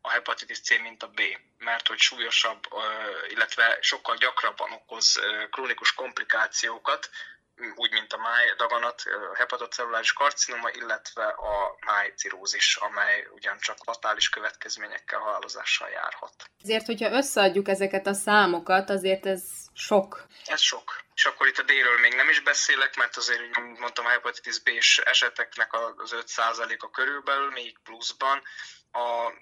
[0.00, 1.20] a hepatitis C, mint a B,
[1.58, 2.66] mert hogy súlyosabb,
[3.28, 5.20] illetve sokkal gyakrabban okoz
[5.50, 7.10] krónikus komplikációkat,
[7.74, 15.18] úgy, mint a máj daganat, a hepatocelluláris karcinoma, illetve a májcirózis, amely ugyancsak fatális következményekkel,
[15.18, 16.50] halálozással járhat.
[16.62, 19.42] Ezért, hogyha összeadjuk ezeket a számokat, azért ez
[19.74, 20.26] sok.
[20.44, 21.04] Ez sok.
[21.14, 24.58] És akkor itt a D-ről még nem is beszélek, mert azért, mint mondtam, a hepatitis
[24.58, 28.42] B-s eseteknek az 5%-a körülbelül, még pluszban,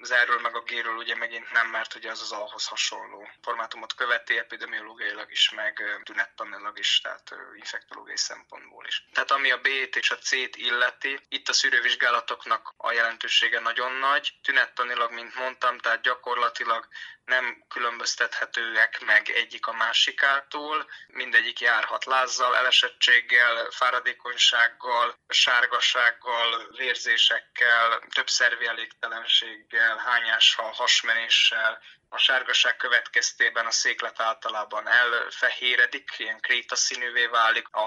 [0.00, 3.94] az erről meg a G-ről ugye megint nem, mert ugye az az ahhoz hasonló formátumot
[3.94, 9.06] követi epidemiológiailag is, meg tünettanilag is, tehát infektológiai szempontból is.
[9.12, 14.32] Tehát ami a B-t és a C-t illeti, itt a szűrővizsgálatoknak a jelentősége nagyon nagy.
[14.42, 16.88] Tünettanilag, mint mondtam, tehát gyakorlatilag
[17.24, 28.66] nem különböztethetőek meg egyik a másikától, mindegyik járhat lázzal, elesettséggel, fáradékonysággal, sárgasággal, vérzésekkel, több szervi
[28.66, 31.82] elégtelenséggel, hányással, hasmenéssel,
[32.14, 37.86] a sárgaság következtében a széklet általában elfehéredik, ilyen krétaszínűvé válik, a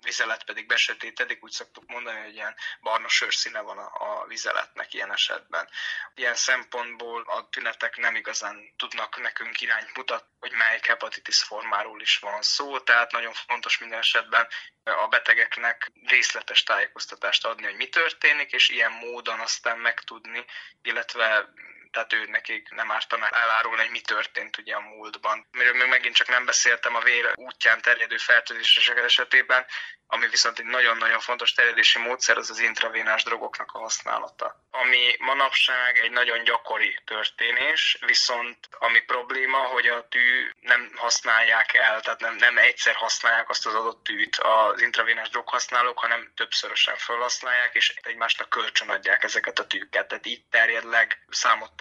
[0.00, 5.12] vizelet pedig besötétedik, úgy szoktuk mondani, hogy ilyen barna sörszíne van a, a vizeletnek ilyen
[5.12, 5.68] esetben.
[6.14, 12.18] Ilyen szempontból a tünetek nem igazán tudnak nekünk irányt mutatni, hogy melyik hepatitis formáról is
[12.18, 14.48] van szó, tehát nagyon fontos minden esetben
[14.84, 20.44] a betegeknek részletes tájékoztatást adni, hogy mi történik, és ilyen módon aztán megtudni,
[20.82, 21.52] illetve
[21.92, 25.46] tehát ő nekik nem ártana elárulni, hogy mi történt ugye a múltban.
[25.50, 29.66] Miről még megint csak nem beszéltem a vér útján terjedő fertőzések esetében,
[30.14, 34.64] ami viszont egy nagyon-nagyon fontos terjedési módszer, az az intravénás drogoknak a használata.
[34.70, 42.00] Ami manapság egy nagyon gyakori történés, viszont ami probléma, hogy a tű nem használják el,
[42.00, 47.74] tehát nem, nem egyszer használják azt az adott tűt az intravénás droghasználók, hanem többszörösen felhasználják,
[47.74, 50.08] és egymásnak kölcsönadják ezeket a tűket.
[50.08, 51.24] Tehát itt terjed leg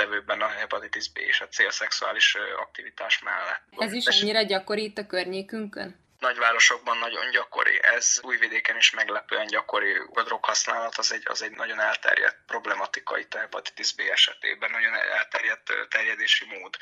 [0.02, 3.64] számottevőben a hepatitis B és a célszexuális aktivitás mellett.
[3.78, 6.00] Ez is annyira gyakori itt a környékünkön?
[6.20, 7.80] nagyvárosokban nagyon gyakori.
[7.84, 9.96] Ez újvidéken is meglepően gyakori.
[10.14, 14.94] A droghasználat az egy, az egy nagyon elterjedt problematika itt a hepatitis B esetében, nagyon
[14.94, 16.78] elterjedt terjedési mód.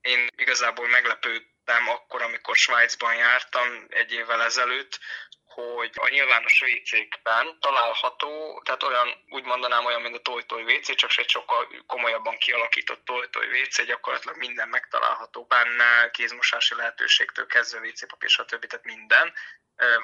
[0.00, 4.98] Én igazából meglepődtem akkor, amikor Svájcban jártam egy évvel ezelőtt,
[5.50, 11.16] hogy a nyilvános WC-kben található, tehát olyan, úgy mondanám olyan, mint a Toy-Toy WC, csak
[11.16, 18.66] egy sokkal komolyabban kialakított Toy-Toy WC, gyakorlatilag minden megtalálható benne, kézmosási lehetőségtől kezdve WC-papír, stb.
[18.66, 19.32] tehát minden.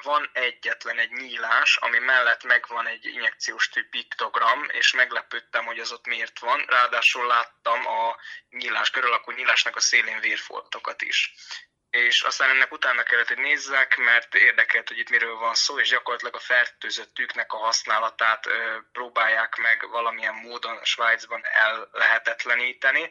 [0.01, 5.91] Van egyetlen egy nyílás, ami mellett megvan egy injekciós tű piktogram, és meglepődtem, hogy az
[5.91, 6.65] ott miért van.
[6.67, 8.15] Ráadásul láttam a
[8.49, 11.33] nyílás, körülakú nyílásnak a szélén vérfoltokat is
[11.89, 15.89] és aztán ennek utána kellett, hogy nézzek, mert érdekelt, hogy itt miről van szó, és
[15.89, 18.45] gyakorlatilag a fertőzött tűknek a használatát
[18.91, 23.09] próbálják meg valamilyen módon Svájcban el lehetetleníteni,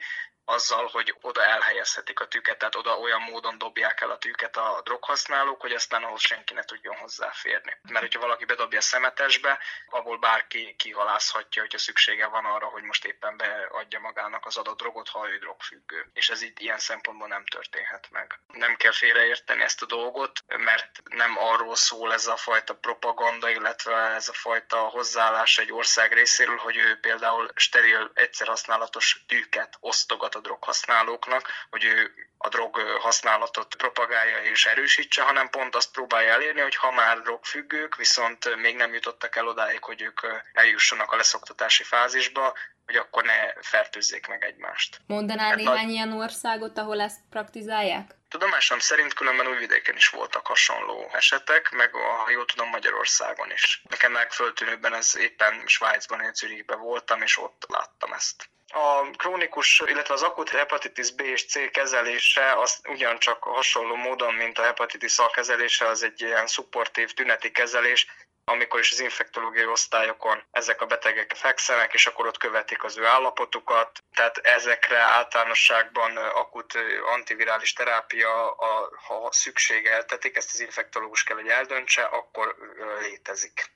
[0.49, 4.81] azzal, hogy oda elhelyezhetik a tüket, tehát oda olyan módon dobják el a tüket a
[4.85, 7.77] droghasználók, hogy aztán ahhoz senki ne tudjon hozzáférni.
[7.83, 13.37] Mert hogyha valaki bedobja szemetesbe, abból bárki kihalászhatja, hogyha szüksége van arra, hogy most éppen
[13.37, 16.11] beadja magának az adott drogot, ha ő drogfüggő.
[16.13, 18.39] És ez így ilyen szempontból nem történhet meg.
[18.53, 23.97] Nem kell félreérteni ezt a dolgot, mert nem arról szól ez a fajta propaganda, illetve
[23.97, 30.35] ez a fajta hozzáállás egy ország részéről, hogy ő például steril, egyszer használatos tűket osztogat
[30.37, 36.61] a droghasználóknak, hogy ő a drog használatot propagálja és erősítse, hanem pont azt próbálja elérni,
[36.61, 40.21] hogy ha már drogfüggők, viszont még nem jutottak el odáig, hogy ők
[40.53, 42.55] eljussanak a leszoktatási fázisba,
[42.87, 45.01] hogy akkor ne fertőzzék meg egymást.
[45.07, 45.91] Mondanál hát néhány nagy...
[45.91, 48.11] ilyen országot, ahol ezt praktizálják?
[48.29, 53.83] Tudomásom szerint különben újvidéken is voltak hasonló esetek, meg ha jól tudom Magyarországon is.
[53.89, 58.49] Nekem megföltűnőben ez éppen Svájcban, én Zürichben voltam, és ott láttam ezt.
[58.79, 64.59] A krónikus, illetve az akut hepatitis B és C kezelése az ugyancsak hasonló módon, mint
[64.59, 68.07] a hepatitis A kezelése, az egy ilyen szupportív tüneti kezelés,
[68.45, 73.05] amikor is az infektológiai osztályokon ezek a betegek fekszenek, és akkor ott követik az ő
[73.05, 76.79] állapotukat, tehát ezekre általánosságban akut
[77.15, 82.57] antivirális terápia, a, ha szükségeltetik, ezt az infektológus kell, hogy eldöntse, akkor
[83.01, 83.71] létezik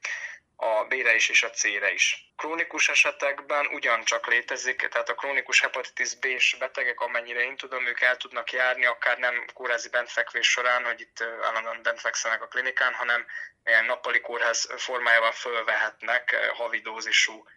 [0.57, 2.30] a B-re is és a C-re is.
[2.41, 8.17] Krónikus esetekben ugyancsak létezik, tehát a krónikus hepatitis B-s betegek, amennyire én tudom, ők el
[8.17, 13.27] tudnak járni, akár nem kórházi bentfekvés során, hogy itt állandóan bentfekszenek a klinikán, hanem
[13.65, 16.83] ilyen nappali kórház formájában fölvehetnek havi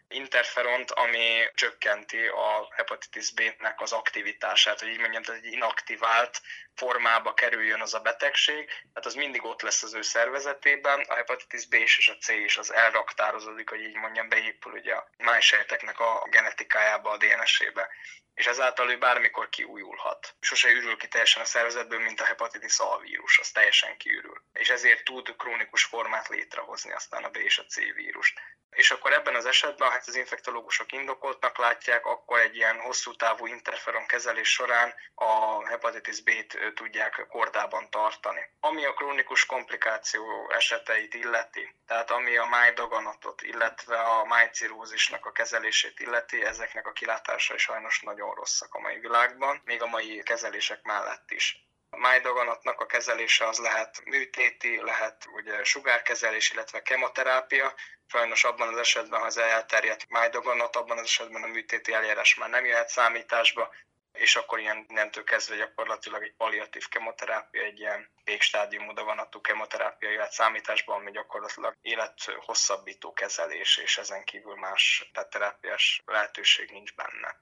[0.07, 6.41] interferont, ami csökkenti a hepatitis B-nek az aktivitását, hogy így mondjam, tehát egy inaktivált
[6.75, 11.67] formába kerüljön az a betegség, tehát az mindig ott lesz az ő szervezetében, a hepatitis
[11.67, 16.27] B és a C is az elraktározódik, hogy így mondjam, beépül ugye a májsejteknek a
[16.29, 17.89] genetikájába, a DNS-ébe
[18.33, 20.35] és ezáltal ő bármikor kiújulhat.
[20.39, 24.43] Sose ürül ki teljesen a szervezetből, mint a hepatitis A vírus, az teljesen kiürül.
[24.53, 28.39] És ezért tud krónikus formát létrehozni aztán a B és a C vírust
[28.73, 33.45] és akkor ebben az esetben, ha az infektológusok indokoltnak látják, akkor egy ilyen hosszú távú
[33.45, 38.49] interferon kezelés során a hepatitis B-t tudják kordában tartani.
[38.59, 45.99] Ami a krónikus komplikáció eseteit illeti, tehát ami a májdaganatot, illetve a májcirózisnak a kezelését
[45.99, 51.31] illeti, ezeknek a kilátásai sajnos nagyon rosszak a mai világban, még a mai kezelések mellett
[51.31, 51.63] is.
[51.97, 57.73] Májdaganatnak a kezelése az lehet műtéti, lehet ugye sugárkezelés, illetve kemoterápia.
[58.07, 62.49] Sajnos abban az esetben, ha az elterjedt májdaganat, abban az esetben a műtéti eljárás már
[62.49, 63.73] nem jöhet számításba,
[64.13, 70.31] és akkor ilyen mindentől kezdve gyakorlatilag egy palliatív kemoterápia, egy ilyen végstádiumú daganatú kemoterápia jöhet
[70.31, 77.37] számításba, ami gyakorlatilag élethosszabbító kezelés, és ezen kívül más terápiás lehetőség nincs benne.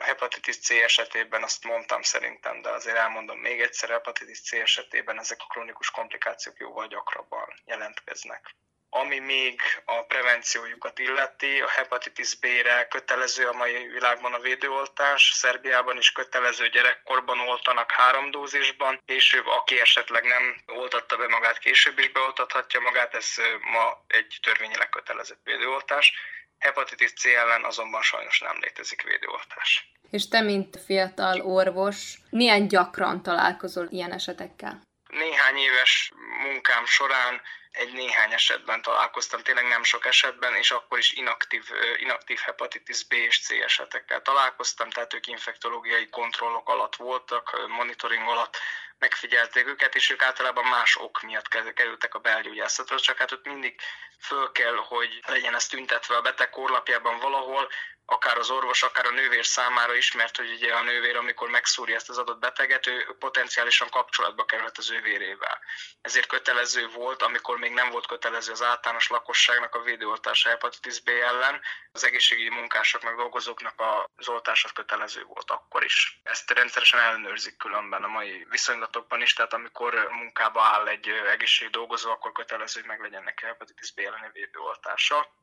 [0.00, 5.38] Hepatitis C esetében azt mondtam szerintem, de azért elmondom még egyszer, hepatitis C esetében ezek
[5.40, 8.54] a krónikus komplikációk jóval gyakrabban jelentkeznek.
[8.92, 15.96] Ami még a prevenciójukat illeti, a hepatitis B-re kötelező a mai világban a védőoltás, Szerbiában
[15.96, 22.10] is kötelező gyerekkorban oltanak három dózisban, később aki esetleg nem oltatta be magát, később is
[22.10, 26.12] beoltathatja magát, ez ma egy törvényileg kötelezett védőoltás
[26.60, 29.89] Hepatitis C ellen azonban sajnos nem létezik védőoltás.
[30.10, 34.82] És te, mint fiatal orvos, milyen gyakran találkozol ilyen esetekkel?
[35.08, 41.12] Néhány éves munkám során egy néhány esetben találkoztam, tényleg nem sok esetben, és akkor is
[41.12, 41.64] inaktív,
[41.98, 48.56] inaktív hepatitis B és C esetekkel találkoztam, tehát ők infektológiai kontrollok alatt voltak, monitoring alatt
[48.98, 53.80] megfigyelték őket, és ők általában más ok miatt kerültek a belgyógyászatra, csak hát ott mindig
[54.18, 57.68] föl kell, hogy legyen ez tüntetve a beteg korlapjában valahol,
[58.10, 62.08] akár az orvos, akár a nővér számára is, hogy ugye a nővér, amikor megszúrja ezt
[62.08, 65.60] az adott beteget, ő potenciálisan kapcsolatba kerülhet az ő vérével.
[66.00, 71.08] Ezért kötelező volt, amikor még nem volt kötelező az általános lakosságnak a védőoltása hepatitis B
[71.08, 71.60] ellen,
[71.92, 73.74] az egészségügyi munkások meg dolgozóknak
[74.16, 76.20] az oltása kötelező volt akkor is.
[76.22, 82.10] Ezt rendszeresen ellenőrzik különben a mai viszonylatokban is, tehát amikor munkába áll egy egészségügyi dolgozó,
[82.10, 85.38] akkor kötelező, hogy meg legyen neki hepatitis B elleni védőoltása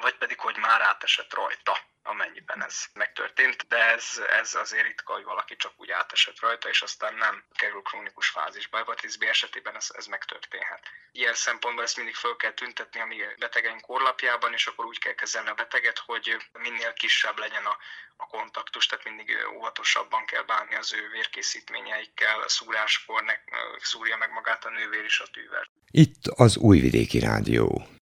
[0.00, 5.24] vagy pedig, hogy már átesett rajta, amennyiben ez megtörtént, de ez, ez azért ritka, hogy
[5.24, 8.76] valaki csak úgy átesett rajta, és aztán nem kerül krónikus fázisba.
[8.76, 10.82] Hepatitis esetében ez, ez megtörténhet.
[11.12, 15.14] Ilyen szempontból ezt mindig fel kell tüntetni a mi betegeink korlapjában, és akkor úgy kell
[15.14, 17.76] kezelni a beteget, hogy minél kisebb legyen a,
[18.16, 23.34] a kontaktus, tehát mindig óvatosabban kell bánni az ő vérkészítményeikkel, szúráskor ne,
[23.80, 25.66] szúrja meg magát a nővér is a tűvel.
[25.90, 27.95] Itt az Újvidéki Rádió.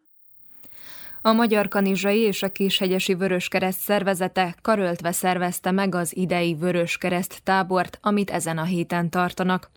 [1.26, 7.98] A Magyar Kanizsai és a Késhegyesi Vöröskereszt szervezete karöltve szervezte meg az idei Vöröskereszt tábort,
[8.02, 9.70] amit ezen a héten tartanak.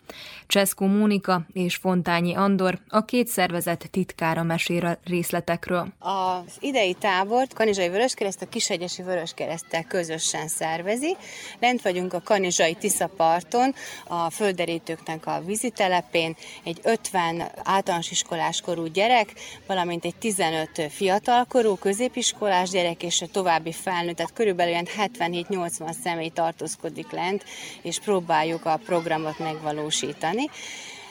[0.46, 5.88] Cseszkó Mónika és Fontányi Andor a két szervezet titkára mesél részletekről.
[5.98, 11.16] Az idei tábort Kanizsai Vöröskereszt a Kishegyesi Vöröskereszttel közösen szervezi.
[11.60, 13.74] Lent vagyunk a Kanizsai Tiszaparton,
[14.06, 19.32] a földerítőknek a vízitelepén, egy 50 általános iskolás korú gyerek,
[19.66, 24.74] valamint egy 15 fiatal fiatalkorú, középiskolás gyerek és a további felnőtt, tehát körülbelül
[25.18, 27.44] 77-80 személy tartózkodik lent,
[27.82, 30.50] és próbáljuk a programot megvalósítani.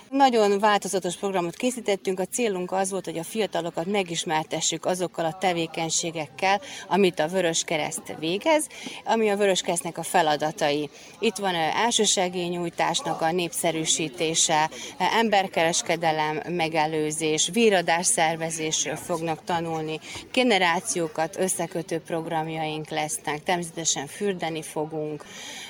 [0.09, 6.61] Nagyon változatos programot készítettünk, a célunk az volt, hogy a fiatalokat megismertessük azokkal a tevékenységekkel,
[6.87, 8.67] amit a Vörös Kereszt végez,
[9.05, 10.89] ami a Vörös Keresztnek a feladatai.
[11.19, 19.99] Itt van elsősegélynyújtásnak a népszerűsítése, emberkereskedelem megelőzés, víradás szervezésről fognak tanulni,
[20.31, 25.25] generációkat összekötő programjaink lesznek, természetesen fürdeni fogunk,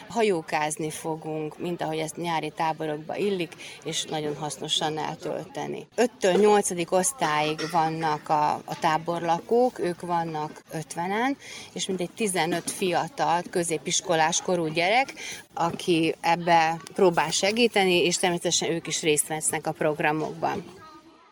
[0.09, 3.53] hajókázni fogunk, mint ahogy ezt nyári táborokba illik,
[3.83, 5.87] és nagyon hasznosan eltölteni.
[5.97, 6.91] 5-től 8.
[6.91, 11.35] osztályig vannak a, a táborlakók, ők vannak 50-en,
[11.73, 15.13] és mindegy 15 fiatal, középiskolás korú gyerek,
[15.53, 20.65] aki ebbe próbál segíteni, és természetesen ők is részt vesznek a programokban.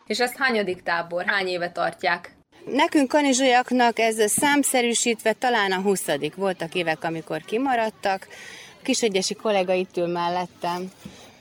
[0.06, 2.36] És ezt hányadik tábor, hány éve tartják?
[2.64, 6.04] Nekünk kanizsaiaknak ez számszerűsítve talán a 20
[6.36, 8.28] Voltak évek, amikor kimaradtak.
[8.86, 10.90] Kisegyesi kollega itt ül mellettem.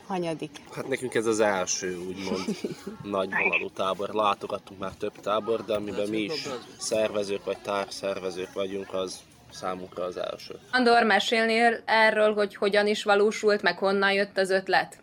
[0.08, 0.50] Hanyadik?
[0.72, 2.46] Hát nekünk ez az első, úgymond
[3.18, 4.10] nagy vonalú tábor.
[4.10, 9.20] Látogattunk már több tábor, de amiben mi is szervezők vagy társszervezők vagyunk, az
[9.52, 10.60] számunkra az első.
[10.72, 14.98] Andor, mesélnél erről, hogy hogyan is valósult, meg honnan jött az ötlet?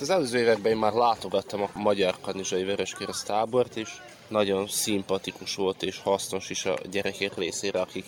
[0.00, 4.02] Az előző években én már látogattam a Magyar Kanizsai Vöröskereszt tábort is.
[4.28, 8.06] Nagyon szimpatikus volt és hasznos is a gyerekek részére, akik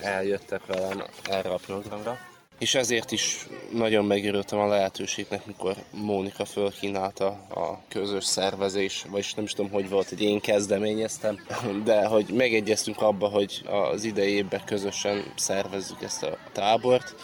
[0.00, 2.18] eljöttek velem erre a programra.
[2.58, 9.44] És ezért is nagyon megörültem a lehetőségnek, mikor Mónika fölkínálta a közös szervezés, vagyis nem
[9.44, 11.46] is tudom, hogy volt, hogy én kezdeményeztem,
[11.84, 17.14] de hogy megegyeztünk abba, hogy az idei évben közösen szervezzük ezt a tábort.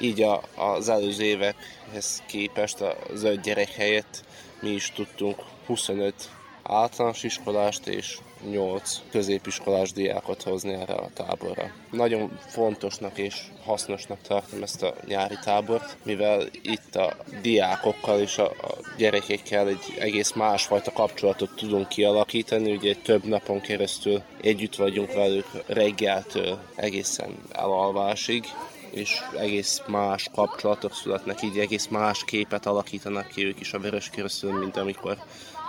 [0.00, 4.24] Így a, az előző évekhez képest az öt gyerek helyett
[4.60, 5.36] mi is tudtunk
[5.66, 6.14] 25
[6.62, 8.18] általános iskolást és
[8.50, 11.72] 8 középiskolás diákot hozni erre a táborra.
[11.90, 18.52] Nagyon fontosnak és hasznosnak tartom ezt a nyári tábort, mivel itt a diákokkal és a,
[18.96, 26.58] gyerekekkel egy egész másfajta kapcsolatot tudunk kialakítani, ugye több napon keresztül együtt vagyunk velük reggeltől
[26.76, 28.44] egészen elalvásig,
[28.90, 34.10] és egész más kapcsolatok születnek, így egész más képet alakítanak ki ők is a Vörös
[34.40, 35.16] mint amikor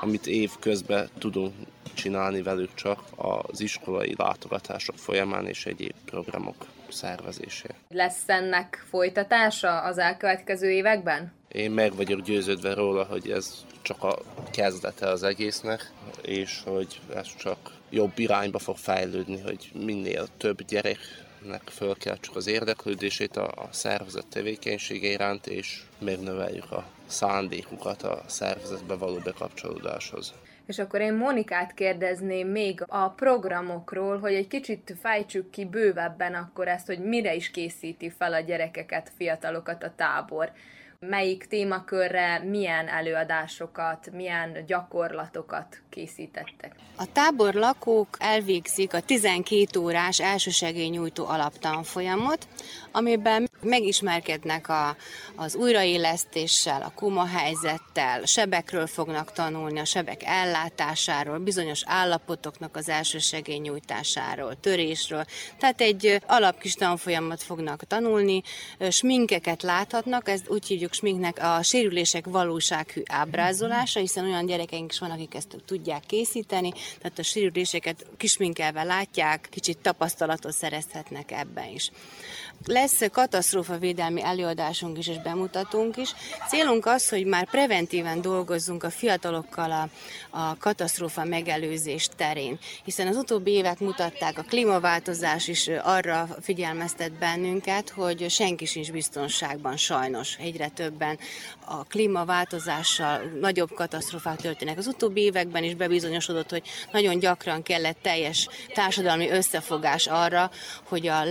[0.01, 1.53] amit év közben tudunk
[1.93, 7.75] csinálni velük csak az iskolai látogatások folyamán és egyéb programok szervezésére.
[7.89, 11.31] Lesz ennek folytatása az elkövetkező években?
[11.47, 14.17] Én meg vagyok győződve róla, hogy ez csak a
[14.51, 15.91] kezdete az egésznek,
[16.21, 20.97] és hogy ez csak jobb irányba fog fejlődni, hogy minél több gyerek
[21.45, 28.03] nek föl kell csak az érdeklődését a, a szervezet tevékenysége iránt, és megnöveljük a szándékukat
[28.03, 30.33] a szervezetbe való bekapcsolódáshoz.
[30.65, 36.67] És akkor én Monikát kérdezném még a programokról, hogy egy kicsit fejtsük ki bővebben akkor
[36.67, 40.51] ezt, hogy mire is készíti fel a gyerekeket, fiatalokat a tábor
[41.07, 46.75] melyik témakörre milyen előadásokat, milyen gyakorlatokat készítettek.
[46.95, 52.47] A tábor lakók elvégzik a 12 órás elsősegélynyújtó alaptanfolyamot,
[52.91, 54.95] amiben megismerkednek a,
[55.35, 64.59] az újraélesztéssel, a koma helyzettel, sebekről fognak tanulni, a sebek ellátásáról, bizonyos állapotoknak az elsősegélynyújtásáról,
[64.59, 65.25] törésről.
[65.57, 68.41] Tehát egy alapkis tanfolyamat fognak tanulni,
[68.89, 75.11] sminkeket láthatnak, ezt úgy hívjuk sminknek a sérülések valósághű ábrázolása, hiszen olyan gyerekeink is van,
[75.11, 81.91] akik ezt tudják készíteni, tehát a sérüléseket kisminkelve látják, kicsit tapasztalatot szerezhetnek ebben is.
[82.65, 86.13] Lesz katasztrófavédelmi előadásunk is és bemutatunk is.
[86.47, 89.89] Célunk az, hogy már preventíven dolgozzunk a fiatalokkal a,
[90.29, 97.89] a katasztrófa megelőzés terén, hiszen az utóbbi évek mutatták, a klímaváltozás is arra figyelmeztet bennünket,
[97.89, 100.35] hogy senki sincs biztonságban sajnos.
[100.35, 101.19] Egyre többen
[101.65, 104.77] a klímaváltozással nagyobb katasztrófák történnek.
[104.77, 110.51] Az utóbbi években is bebizonyosodott, hogy nagyon gyakran kellett teljes társadalmi összefogás arra,
[110.83, 111.23] hogy a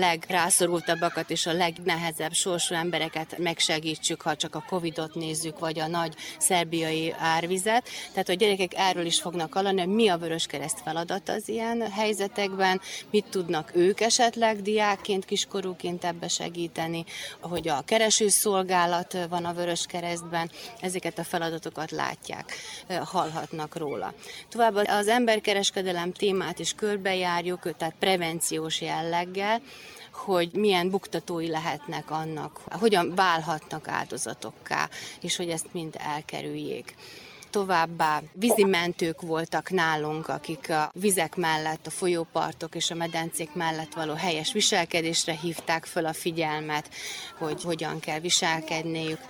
[1.18, 6.14] legrászorultabbakat és a legnehezebb sorsú embereket megsegítsük, ha csak a Covid-ot nézzük, vagy a nagy
[6.38, 7.88] szerbiai árvizet.
[8.12, 12.80] Tehát a gyerekek erről is fognak hallani, hogy mi a Vöröskereszt feladat az ilyen helyzetekben,
[13.10, 17.04] mit tudnak ők esetleg diákként, kiskorúként ebbe segíteni,
[17.40, 20.50] hogy a keresőszolgálat van a Vöröskeresztben,
[20.80, 22.52] ezeket a feladatokat látják,
[23.04, 24.14] hallhatnak róla.
[24.48, 29.60] Továbbá az emberkereskedelem témát is körbejárjuk, tehát prevenciós jelleggel,
[30.18, 34.88] hogy milyen buktatói lehetnek annak, hogyan válhatnak áldozatokká,
[35.20, 36.94] és hogy ezt mind elkerüljék.
[37.50, 44.12] Továbbá vízimentők voltak nálunk, akik a vizek mellett, a folyópartok és a medencék mellett való
[44.12, 46.90] helyes viselkedésre hívták föl a figyelmet,
[47.38, 49.20] hogy hogyan kell viselkedniük.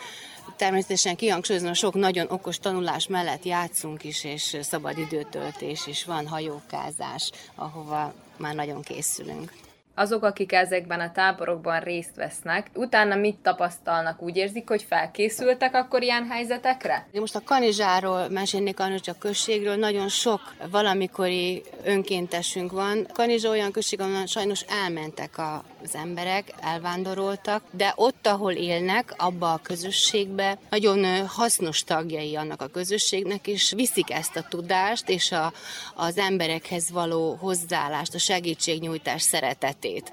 [0.57, 7.30] Természetesen kihangsúlyozom, sok nagyon okos tanulás mellett játszunk is, és szabad időtöltés is van, hajókázás,
[7.55, 9.53] ahova már nagyon készülünk
[9.99, 14.23] azok, akik ezekben a táborokban részt vesznek, utána mit tapasztalnak?
[14.23, 17.07] Úgy érzik, hogy felkészültek akkor ilyen helyzetekre?
[17.13, 20.41] Most a Kanizsáról mesélnék, Kanizsa községről, nagyon sok
[20.71, 23.07] valamikori önkéntesünk van.
[23.13, 29.53] Kanizsa olyan község, ahol sajnos elmentek a az emberek elvándoroltak, de ott, ahol élnek, abba
[29.53, 35.53] a közösségbe nagyon hasznos tagjai annak a közösségnek, és viszik ezt a tudást, és a,
[35.95, 40.11] az emberekhez való hozzáállást, a segítségnyújtás szeretetét.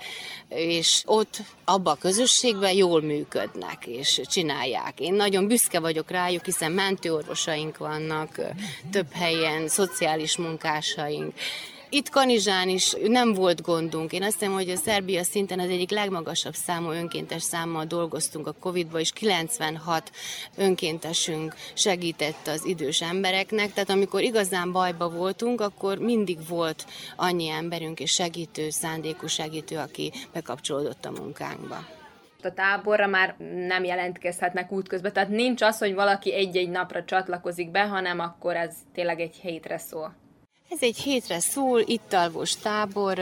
[0.49, 4.99] És ott, abba a közösségben jól működnek, és csinálják.
[4.99, 8.39] Én nagyon büszke vagyok rájuk, hiszen mentőorvosaink vannak,
[8.91, 11.33] több helyen szociális munkásaink,
[11.89, 14.11] itt Kanizsán is nem volt gondunk.
[14.11, 18.55] Én azt hiszem, hogy a Szerbia szinten az egyik legmagasabb számú önkéntes számmal dolgoztunk a
[18.59, 20.11] Covid-ba, és 96
[20.57, 23.73] önkéntesünk segített az idős embereknek.
[23.73, 30.11] Tehát amikor igazán bajba voltunk, akkor mindig volt annyi emberünk és segítő, szándékú segítő, aki
[30.33, 31.85] bekapcsolódott a munkánkba
[32.45, 33.35] a táborra már
[33.67, 35.13] nem jelentkezhetnek útközben.
[35.13, 39.77] Tehát nincs az, hogy valaki egy-egy napra csatlakozik be, hanem akkor ez tényleg egy hétre
[39.77, 40.24] szól.
[40.69, 43.19] Ez egy hétre szól, itt alvos tábor.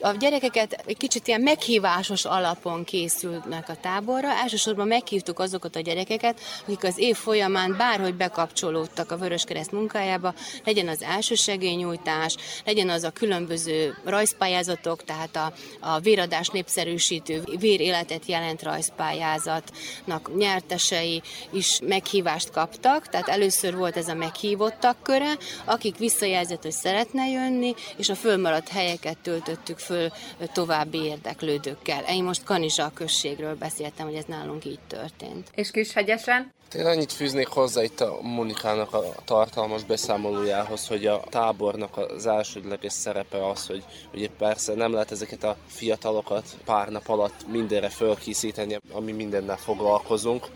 [0.00, 4.28] A gyerekeket egy kicsit ilyen meghívásos alapon készülnek a táborra.
[4.28, 10.88] Elsősorban meghívtuk azokat a gyerekeket, akik az év folyamán bárhogy bekapcsolódtak a Vöröskereszt munkájába, legyen
[10.88, 20.36] az elsősegélynyújtás, legyen az a különböző rajzpályázatok, tehát a, a véradás népszerűsítő véréletet jelent rajzpályázatnak
[20.36, 21.22] nyertesei
[21.52, 25.32] is meghívást kaptak, tehát először volt ez a meghívottak köre,
[25.64, 30.10] akik visszajelzett, hogy szeretne jönni, és a fölmaradt helyeket töltöttük föl
[30.52, 32.04] további érdeklődőkkel.
[32.08, 35.50] Én most Kanizsa községről beszéltem, hogy ez nálunk így történt.
[35.54, 36.52] És Kishegyesen?
[36.76, 42.92] Én annyit fűznék hozzá itt a Monikának a tartalmas beszámolójához, hogy a tábornak az elsődleges
[42.92, 48.78] szerepe az, hogy ugye persze nem lehet ezeket a fiatalokat pár nap alatt mindenre fölkészíteni,
[48.92, 50.46] ami mindennel foglalkozunk,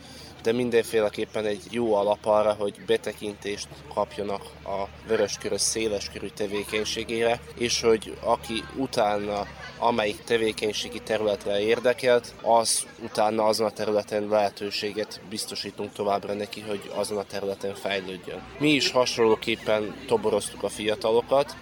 [0.49, 8.17] de mindenféleképpen egy jó alap arra, hogy betekintést kapjanak a Vöröskörös széleskörű tevékenységére, és hogy
[8.21, 9.47] aki utána
[9.79, 17.19] amelyik tevékenységi területre érdekelt, az utána azon a területen lehetőséget biztosítunk továbbra neki, hogy azon
[17.19, 18.43] a területen fejlődjön.
[18.59, 21.57] Mi is hasonlóképpen toboroztuk a fiatalokat,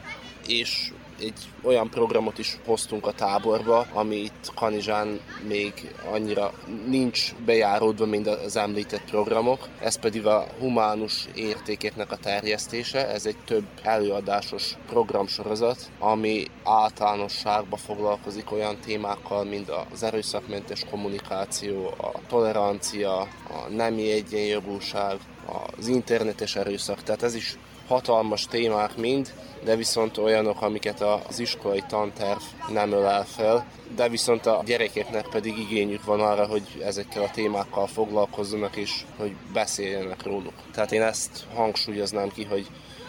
[0.47, 6.53] és egy olyan programot is hoztunk a táborba, ami itt Kanizsán még annyira
[6.87, 9.69] nincs bejáródva, mint az említett programok.
[9.81, 13.09] Ez pedig a humánus értékeknek a terjesztése.
[13.09, 22.13] Ez egy több előadásos programsorozat, ami általánosságban foglalkozik olyan témákkal, mint az erőszakmentes kommunikáció, a
[22.29, 25.19] tolerancia, a nemi egyenjogúság,
[25.79, 27.03] az internetes erőszak.
[27.03, 27.57] Tehát ez is
[27.89, 29.33] hatalmas témák mind,
[29.65, 32.41] de viszont olyanok, amiket az iskolai tanterv
[32.73, 33.67] nem ölel fel,
[33.97, 39.35] de viszont a gyerekeknek pedig igényük van arra, hogy ezekkel a témákkal foglalkozzanak és hogy
[39.53, 40.55] beszéljenek róluk.
[40.73, 42.67] Tehát én ezt hangsúlyoznám ki, hogy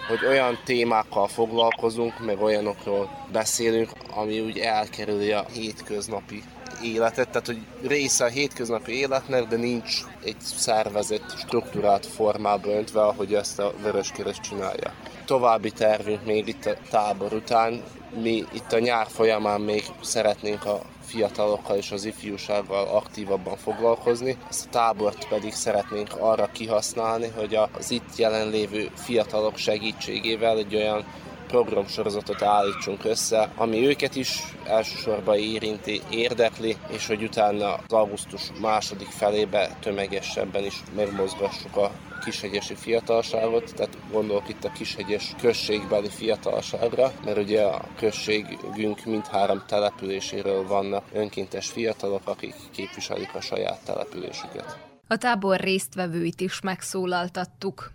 [0.08, 6.44] hogy olyan témákkal foglalkozunk, meg olyanokról beszélünk, ami úgy elkerüli a hétköznapi
[6.84, 13.34] életet, tehát hogy része a hétköznapi életnek, de nincs egy szervezett, struktúrát formába öntve, ahogy
[13.34, 14.94] ezt a Vöröskereszt csinálja.
[15.26, 17.84] További tervünk még itt a tábor után,
[18.22, 24.38] mi itt a nyár folyamán még szeretnénk a fiatalokkal és az ifjúsággal aktívabban foglalkozni.
[24.50, 31.06] Ezt a tábort pedig szeretnénk arra kihasználni, hogy az itt jelenlévő fiatalok segítségével egy olyan
[31.48, 39.08] programsorozatot állítsunk össze, ami őket is elsősorban érinti, érdekli, és hogy utána az augusztus második
[39.08, 41.92] felébe tömegesebben is megmozgassuk a
[42.24, 50.68] kishegyesi fiatalságot, tehát gondolok itt a kishegyes községbeli fiatalságra, mert ugye a községünk mindhárom településéről
[50.68, 54.78] vannak önkéntes fiatalok, akik képviselik a saját településüket.
[55.08, 57.92] A tábor résztvevőit is megszólaltattuk.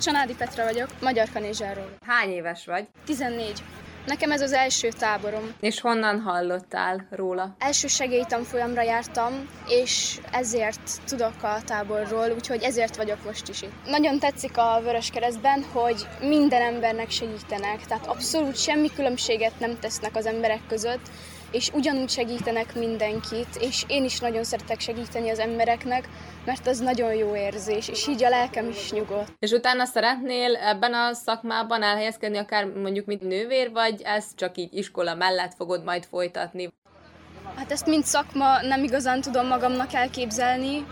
[0.00, 1.96] Csanádi Petra vagyok, Magyar Kanizsáról.
[2.06, 2.88] Hány éves vagy?
[3.06, 3.62] 14.
[4.06, 5.54] Nekem ez az első táborom.
[5.60, 7.54] És honnan hallottál róla?
[7.58, 13.86] Első segélytanfolyamra jártam, és ezért tudok a táborról, úgyhogy ezért vagyok most is itt.
[13.86, 20.26] Nagyon tetszik a Vöröskeresztben, hogy minden embernek segítenek, tehát abszolút semmi különbséget nem tesznek az
[20.26, 21.08] emberek között,
[21.50, 26.08] és ugyanúgy segítenek mindenkit, és én is nagyon szeretek segíteni az embereknek,
[26.44, 29.32] mert az nagyon jó érzés, és így a lelkem is nyugodt.
[29.38, 34.74] És utána szeretnél ebben a szakmában elhelyezkedni, akár mondjuk mint nővér, vagy ezt csak így
[34.74, 36.72] iskola mellett fogod majd folytatni?
[37.56, 40.86] Hát ezt mint szakma nem igazán tudom magamnak elképzelni,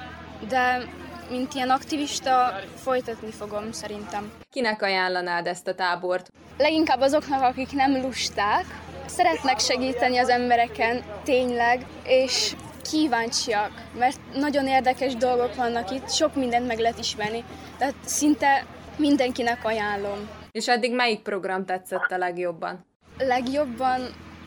[0.48, 0.88] de
[1.30, 4.32] mint ilyen aktivista folytatni fogom szerintem.
[4.50, 6.30] Kinek ajánlanád ezt a tábort?
[6.58, 8.64] Leginkább azoknak, akik nem lusták,
[9.06, 12.54] szeretnek segíteni az embereken tényleg, és
[12.90, 17.44] kíváncsiak, mert nagyon érdekes dolgok vannak itt, sok mindent meg lehet ismerni,
[17.78, 20.28] tehát szinte mindenkinek ajánlom.
[20.52, 22.86] És eddig melyik program tetszett a legjobban?
[23.18, 24.00] Legjobban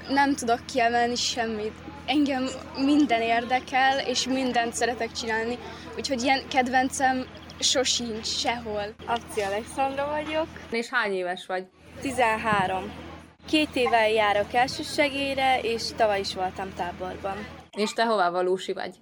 [0.09, 1.73] nem tudok kiemelni semmit.
[2.05, 2.45] engem
[2.77, 5.57] minden érdekel, és mindent szeretek csinálni,
[5.97, 7.25] úgyhogy ilyen kedvencem
[7.59, 8.83] sosincs sehol.
[9.05, 10.47] Akci Alexandra vagyok.
[10.69, 11.65] És hány éves vagy?
[12.01, 13.08] 13.
[13.49, 17.37] Két éve járok elsősegélyre, és tavaly is voltam táborban.
[17.77, 18.95] És te hová valósi vagy?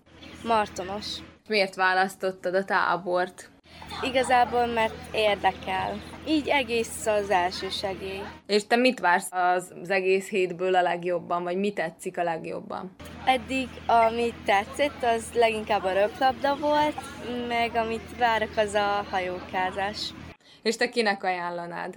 [0.44, 1.06] Martonos.
[1.48, 3.50] Miért választottad a tábort?
[4.02, 6.02] Igazából, mert érdekel.
[6.28, 8.22] Így egész az első segély.
[8.46, 12.96] És te mit vársz az, egész hétből a legjobban, vagy mi tetszik a legjobban?
[13.26, 17.02] Eddig, amit tetszett, az leginkább a röplabda volt,
[17.48, 20.14] meg amit várok, az a hajókázás.
[20.62, 21.96] És te kinek ajánlanád?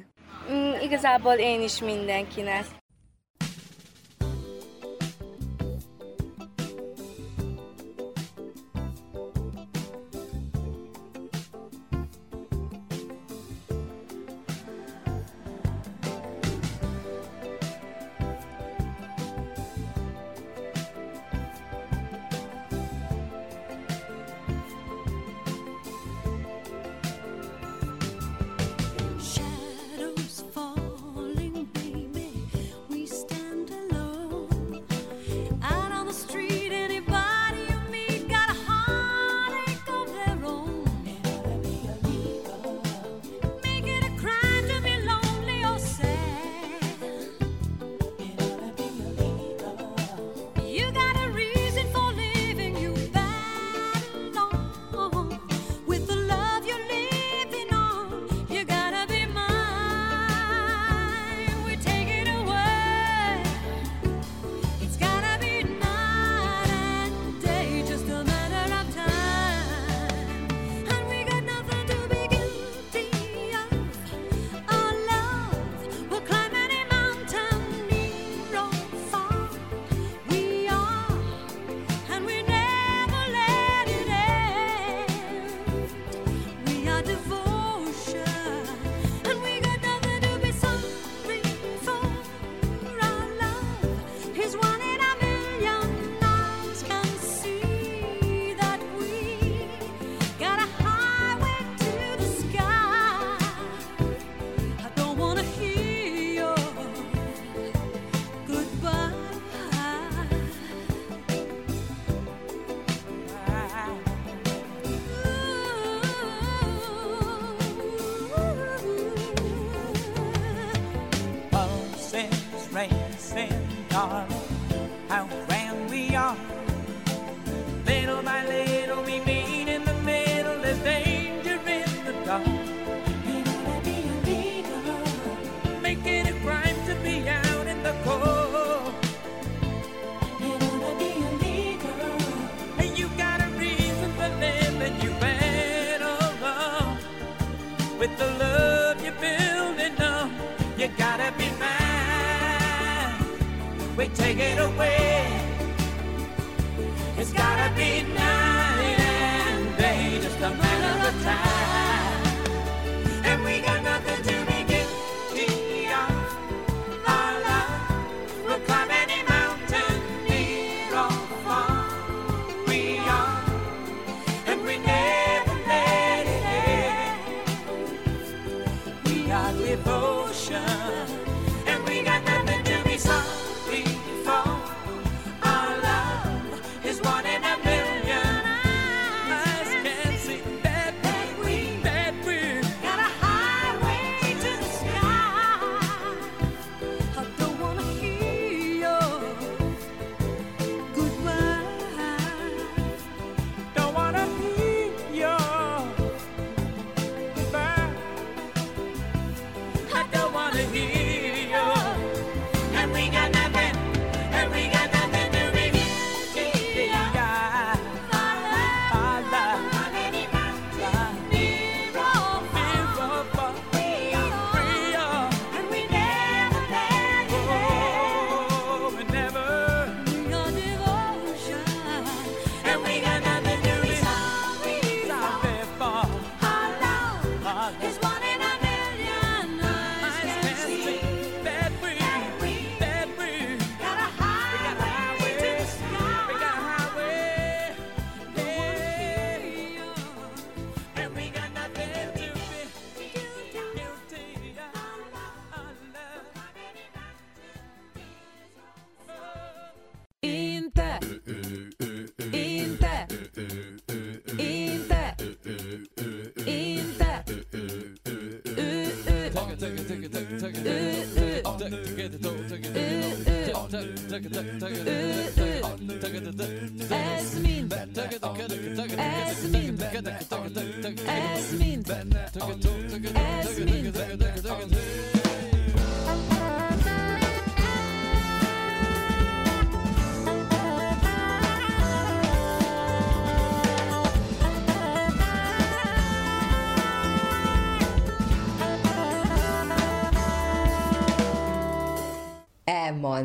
[0.53, 2.65] Mm, igazából én is mindenkinek.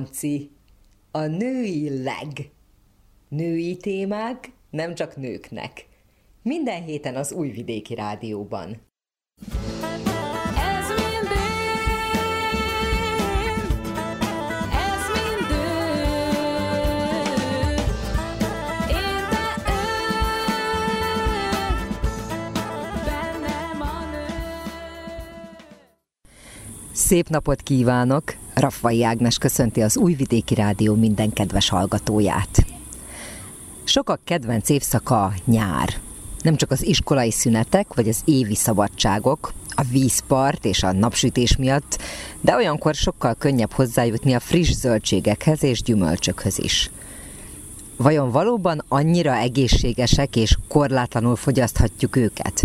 [0.05, 0.51] Manci.
[1.11, 2.51] A női leg.
[3.27, 5.87] Női témák nem csak nőknek.
[6.41, 8.81] Minden héten az Újvidéki Rádióban.
[26.91, 28.44] Szép napot kívánok!
[28.55, 32.65] Raffai Ágnes köszönti az Újvidéki Rádió minden kedves hallgatóját.
[33.83, 35.93] Sokak kedvenc évszaka nyár.
[36.41, 42.01] Nem csak az iskolai szünetek vagy az évi szabadságok, a vízpart és a napsütés miatt,
[42.41, 46.91] de olyankor sokkal könnyebb hozzájutni a friss zöldségekhez és gyümölcsökhöz is.
[47.97, 52.63] Vajon valóban annyira egészségesek és korlátlanul fogyaszthatjuk őket?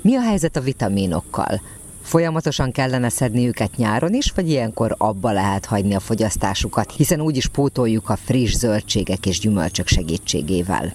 [0.00, 1.60] Mi a helyzet a vitaminokkal?
[2.04, 7.48] Folyamatosan kellene szedni őket nyáron is, vagy ilyenkor abba lehet hagyni a fogyasztásukat, hiszen úgyis
[7.48, 10.94] pótoljuk a friss zöldségek és gyümölcsök segítségével.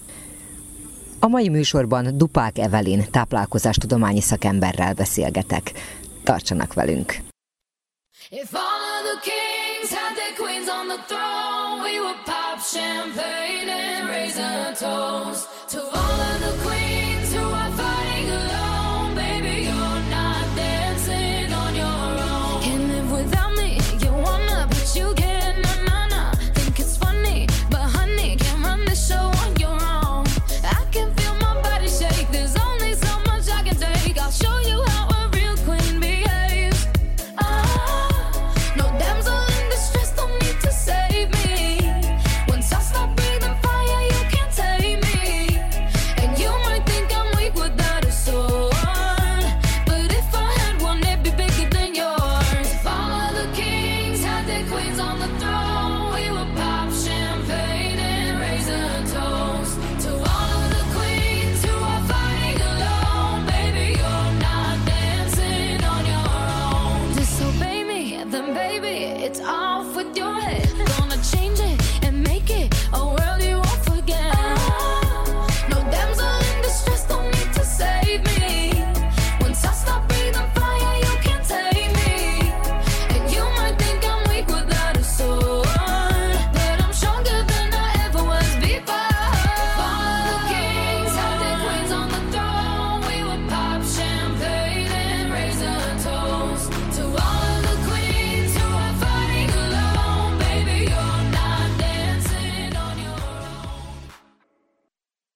[1.18, 5.72] A mai műsorban Dupák Evelin táplálkozástudományi szakemberrel beszélgetek.
[6.24, 7.16] Tartsanak velünk!
[8.30, 13.68] If all of the kings had their queens on the throne, we would pop champagne
[13.68, 16.89] and raise a toast to all of the queens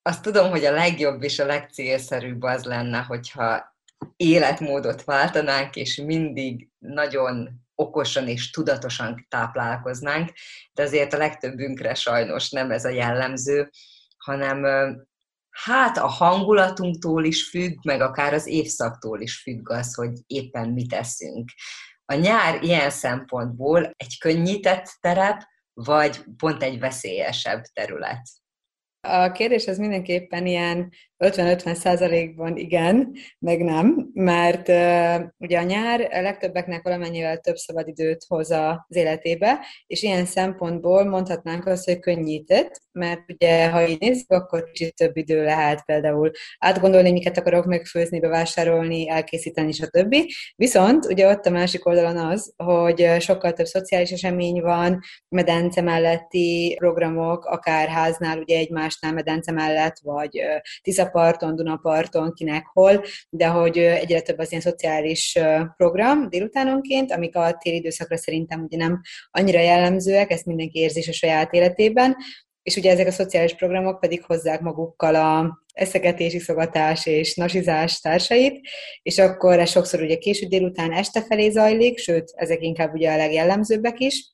[0.07, 3.77] azt tudom, hogy a legjobb és a legcélszerűbb az lenne, hogyha
[4.17, 10.33] életmódot váltanánk, és mindig nagyon okosan és tudatosan táplálkoznánk,
[10.73, 13.71] de azért a legtöbbünkre sajnos nem ez a jellemző,
[14.17, 14.65] hanem
[15.51, 20.89] hát a hangulatunktól is függ, meg akár az évszaktól is függ az, hogy éppen mit
[20.89, 21.51] teszünk.
[22.05, 25.43] A nyár ilyen szempontból egy könnyített terep,
[25.73, 28.29] vagy pont egy veszélyesebb terület?
[29.05, 30.93] A kérdés az mindenképpen ilyen
[31.25, 38.25] 50-50 százalékban igen, meg nem, mert uh, ugye a nyár a legtöbbeknek valamennyivel több szabadidőt
[38.29, 44.31] hoz az életébe, és ilyen szempontból mondhatnánk azt, hogy könnyített, mert ugye ha így nézzük,
[44.31, 50.17] akkor kicsit több idő lehet például átgondolni, miket akarok megfőzni, bevásárolni, elkészíteni, stb.
[50.57, 56.77] Viszont ugye ott a másik oldalon az, hogy sokkal több szociális esemény van, medence melletti
[56.79, 60.41] programok, akár háznál ugye egymásnál medence mellett, vagy
[60.83, 65.39] Tisza Tiszaparton, Dunaparton, kinek hol, de hogy egyre több az ilyen szociális
[65.77, 69.01] program délutánonként, amik a téli időszakra szerintem ugye nem
[69.31, 72.17] annyira jellemzőek, ezt mindenki érzi a saját életében,
[72.63, 78.61] és ugye ezek a szociális programok pedig hozzák magukkal a eszegetés, iszogatás és nasizás társait,
[79.03, 83.17] és akkor ez sokszor ugye késő délután este felé zajlik, sőt, ezek inkább ugye a
[83.17, 84.34] legjellemzőbbek is,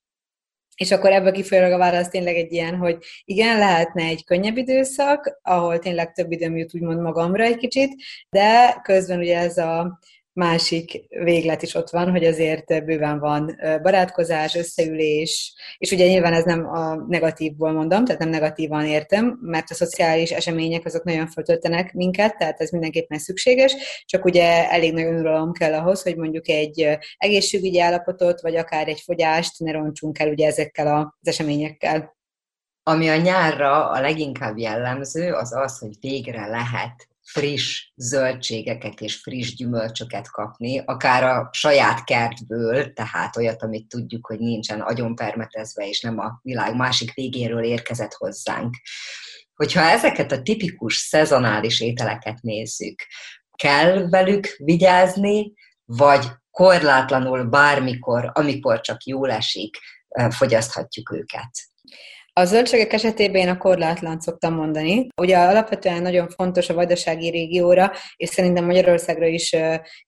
[0.81, 5.41] és akkor ebből kifolyólag a válasz tényleg egy ilyen, hogy igen, lehetne egy könnyebb időszak,
[5.43, 7.95] ahol tényleg több időm jut úgymond magamra egy kicsit,
[8.31, 9.99] de közben ugye ez a
[10.33, 16.45] másik véglet is ott van, hogy azért bőven van barátkozás, összeülés, és ugye nyilván ez
[16.45, 21.93] nem a negatívból mondom, tehát nem negatívan értem, mert a szociális események azok nagyon föltöltenek
[21.93, 26.99] minket, tehát ez mindenképpen szükséges, csak ugye elég nagy önuralom kell ahhoz, hogy mondjuk egy
[27.17, 32.19] egészségügyi állapotot, vagy akár egy fogyást ne roncsunk el ugye ezekkel az eseményekkel.
[32.83, 39.55] Ami a nyárra a leginkább jellemző, az az, hogy végre lehet friss zöldségeket és friss
[39.55, 46.01] gyümölcsöket kapni, akár a saját kertből, tehát olyat, amit tudjuk, hogy nincsen agyon permetezve, és
[46.01, 48.75] nem a világ másik végéről érkezett hozzánk.
[49.55, 53.07] Hogyha ezeket a tipikus szezonális ételeket nézzük,
[53.57, 55.53] kell velük vigyázni,
[55.85, 59.77] vagy korlátlanul bármikor, amikor csak jól esik,
[60.29, 61.51] fogyaszthatjuk őket.
[62.33, 65.07] A zöldségek esetében én a korlátlan szoktam mondani.
[65.17, 69.57] Ugye alapvetően nagyon fontos a vajdasági régióra, és szerintem Magyarországra is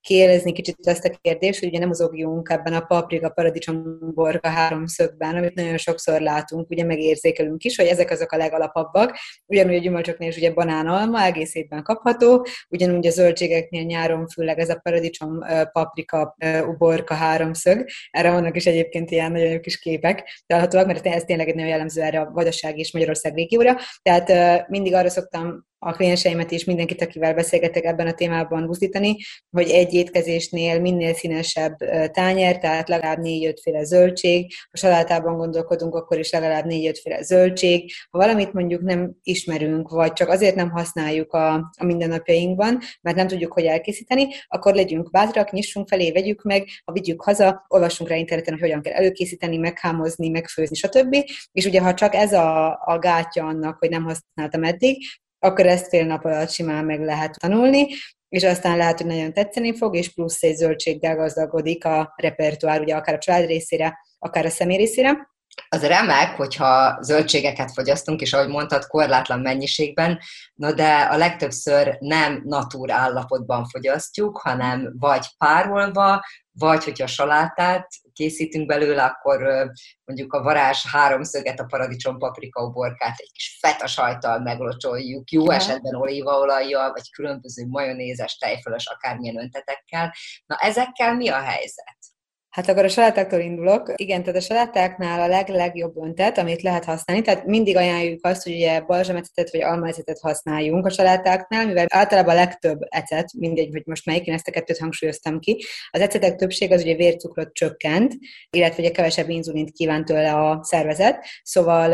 [0.01, 5.37] kielezni kicsit ezt a kérdést, hogy ugye nem mozogjunk ebben a paprika, paradicsom, borka háromszögben,
[5.37, 9.19] amit nagyon sokszor látunk, ugye megérzékelünk is, hogy ezek azok a legalapabbak.
[9.47, 14.69] Ugyanúgy a gyümölcsöknél is ugye banánalma egész évben kapható, ugyanúgy a zöldségeknél nyáron főleg ez
[14.69, 15.39] a paradicsom,
[15.73, 17.85] paprika, uborka háromszög.
[18.11, 21.71] Erre vannak is egyébként ilyen nagyon jó kis képek, találhatóak, mert ez tényleg egy nagyon
[21.71, 23.77] jellemző erre a Vajdaság és Magyarország régióra.
[24.03, 29.17] Tehát mindig arra szoktam a klienseimet és mindenkit, akivel beszélgetek ebben a témában buzdítani,
[29.51, 31.77] hogy egy étkezésnél minél színesebb
[32.13, 37.93] tányér, tehát legalább négy féle zöldség, ha salátában gondolkodunk, akkor is legalább négy féle zöldség.
[38.11, 43.27] Ha valamit mondjuk nem ismerünk, vagy csak azért nem használjuk a, a mindennapjainkban, mert nem
[43.27, 48.17] tudjuk, hogy elkészíteni, akkor legyünk bátrak, nyissunk felé, vegyük meg, ha vigyük haza, olvassunk rá
[48.17, 51.17] interneten, hogy hogyan kell előkészíteni, meghámozni, megfőzni, stb.
[51.53, 54.97] És ugye, ha csak ez a, a gátja annak, hogy nem használtam eddig,
[55.43, 57.87] akkor ezt fél nap alatt simán meg lehet tanulni,
[58.29, 62.95] és aztán lehet, hogy nagyon tetszeni fog, és plusz egy zöldséggel gazdagodik a repertoár, ugye
[62.95, 65.31] akár a család részére, akár a személy részére.
[65.69, 70.19] Az remek, hogyha zöldségeket fogyasztunk, és ahogy mondtad, korlátlan mennyiségben,
[70.55, 78.67] no de a legtöbbször nem natúr állapotban fogyasztjuk, hanem vagy párolva, vagy hogyha salátát készítünk
[78.67, 79.71] belőle, akkor
[80.05, 85.53] mondjuk a varázs háromszöget, a paradicsom, paprika, uborkát egy kis feta sajtal meglocsoljuk, jó ja.
[85.53, 90.15] esetben olívaolajjal, vagy különböző majonézes, tejfölös, akármilyen öntetekkel.
[90.47, 92.12] Na ezekkel mi a helyzet?
[92.53, 93.93] Hát akkor a salátáktól indulok.
[93.97, 97.23] Igen, tehát a salátáknál a leg, legjobb öntet, amit lehet használni.
[97.23, 102.39] Tehát mindig ajánljuk azt, hogy ugye balzsamecetet vagy almaecetet használjunk a salátáknál, mivel általában a
[102.39, 105.65] legtöbb ecet, mindegy, hogy most melyik, én ezt a kettőt hangsúlyoztam ki.
[105.91, 108.15] Az ecetek többség az ugye vércukrot csökkent,
[108.51, 111.25] illetve ugye kevesebb inzulint kíván tőle a szervezet.
[111.43, 111.93] Szóval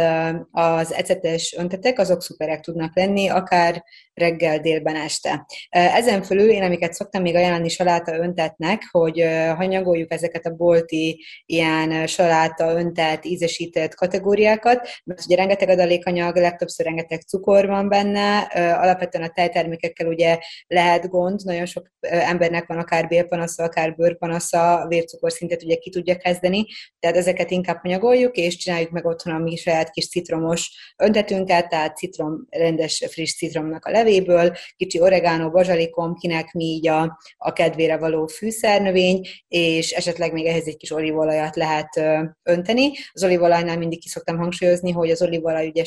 [0.51, 3.85] az ecetes öntetek azok szuperek tudnak lenni, akár
[4.19, 5.47] reggel, délben, este.
[5.69, 9.25] Ezen fölül én, amiket szoktam még ajánlani saláta öntetnek, hogy
[9.57, 17.21] hanyagoljuk ezeket a bolti ilyen saláta öntett, ízesített kategóriákat, mert ugye rengeteg adalékanyag, legtöbbször rengeteg
[17.21, 18.39] cukor van benne,
[18.73, 25.63] alapvetően a tejtermékekkel ugye lehet gond, nagyon sok embernek van akár bélpanasza, akár bőrpanasza, vércukorszintet
[25.63, 26.67] ugye ki tudja kezdeni,
[27.01, 31.97] tehát ezeket inkább anyagoljuk, és csináljuk meg otthon a mi saját kis citromos öntetünket, tehát
[31.97, 37.97] citrom, rendes friss citromnak a levéből, kicsi oregano, bazsalikom, kinek mi így a, a kedvére
[37.97, 42.01] való fűszernövény, és esetleg még ehhez egy kis olívolajat lehet
[42.43, 42.91] önteni.
[43.13, 45.83] Az olívolajnál mindig ki szoktam hangsúlyozni, hogy az olívolaj ugye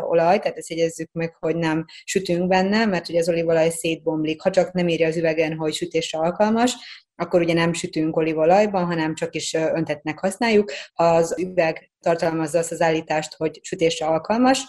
[0.00, 4.40] olaj, tehát ezt jegyezzük meg, hogy nem sütünk benne, mert ugye az olívolaj szétbomlik.
[4.40, 6.76] Ha csak nem írja az üvegen, hogy sütésre alkalmas,
[7.16, 10.72] akkor ugye nem sütünk olívolajban, hanem csak is öntetnek használjuk.
[10.94, 14.60] Ha az üveg tartalmazza azt az állítást, hogy sütésre alkalmas,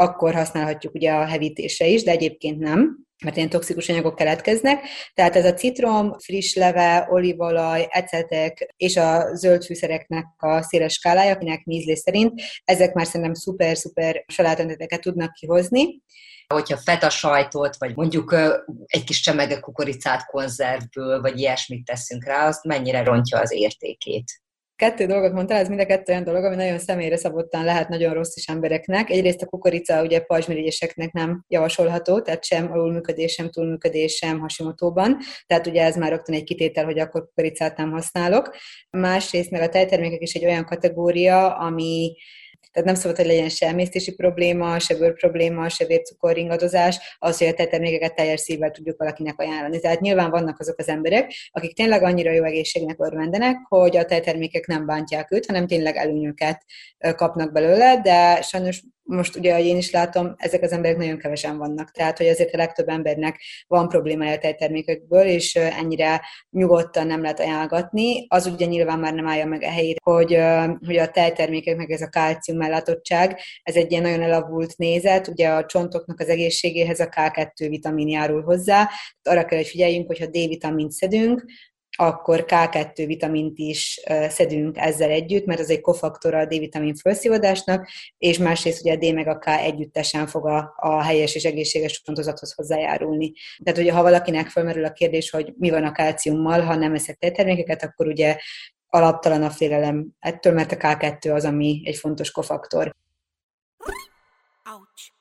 [0.00, 4.84] akkor használhatjuk ugye a hevítésre is, de egyébként nem mert ilyen toxikus anyagok keletkeznek.
[5.14, 11.32] Tehát ez a citrom, friss leve, olívolaj, ecetek és a zöld fűszereknek a széles skálája,
[11.32, 16.02] akinek ízlés szerint, ezek már szerintem szuper-szuper salátönteteket tudnak kihozni.
[16.46, 18.36] Hogyha feta sajtot, vagy mondjuk
[18.86, 24.24] egy kis csemege kukoricát konzervből, vagy ilyesmit teszünk rá, azt mennyire rontja az értékét
[24.80, 28.14] kettő dolgot mondtál, ez mind a kettő olyan dolog, ami nagyon személyre szabottan lehet nagyon
[28.14, 29.10] rossz is embereknek.
[29.10, 35.16] Egyrészt a kukorica ugye pajzsmirigyeseknek nem javasolható, tehát sem alulműködés, sem túlműködés, sem hasimotóban.
[35.46, 38.56] Tehát ugye ez már rögtön egy kitétel, hogy akkor kukoricát nem használok.
[38.90, 42.16] Másrészt meg a tejtermékek is egy olyan kategória, ami
[42.72, 47.38] tehát nem szabad, hogy legyen se emésztési probléma, se bőr probléma, se vércukor ingadozás, az,
[47.38, 49.80] hogy a tejtermékeket teljes szívvel tudjuk valakinek ajánlani.
[49.80, 54.66] Tehát nyilván vannak azok az emberek, akik tényleg annyira jó egészségnek örvendenek, hogy a tejtermékek
[54.66, 56.64] nem bántják őt, hanem tényleg előnyöket
[57.16, 61.58] kapnak belőle, de sajnos most ugye, ahogy én is látom, ezek az emberek nagyon kevesen
[61.58, 61.90] vannak.
[61.90, 67.40] Tehát, hogy azért a legtöbb embernek van problémája a tejtermékekből, és ennyire nyugodtan nem lehet
[67.40, 68.26] ajánlgatni.
[68.28, 70.38] Az ugye nyilván már nem állja meg a helyét, hogy,
[70.86, 75.28] hogy a tejtermékek, meg ez a kálcium ellátottság, ez egy ilyen nagyon elavult nézet.
[75.28, 78.88] Ugye a csontoknak az egészségéhez a K2 vitamin járul hozzá.
[79.22, 81.44] Arra kell, hogy figyeljünk, hogyha D-vitamint szedünk,
[81.96, 87.88] akkor K2 vitamint is szedünk ezzel együtt, mert az egy kofaktora a D-vitamin felszívódásnak,
[88.18, 92.02] és másrészt ugye a D meg a K együttesen fog a, a helyes és egészséges
[92.02, 93.32] csontozathoz hozzájárulni.
[93.62, 97.16] Tehát ugye ha valakinek felmerül a kérdés, hogy mi van a kálciummal, ha nem eszek
[97.16, 98.36] tejtermékeket, akkor ugye
[98.86, 102.94] alaptalan a félelem ettől, mert a K2 az, ami egy fontos kofaktor.
[104.64, 105.19] Ouch.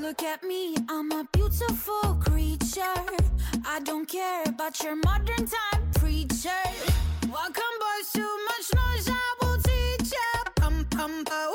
[0.00, 2.82] Look at me, I'm a beautiful creature.
[3.66, 6.50] I don't care about your modern time preacher.
[7.28, 10.52] Welcome boys, too much noise, I will teach you.
[10.56, 11.45] Pum pum pum.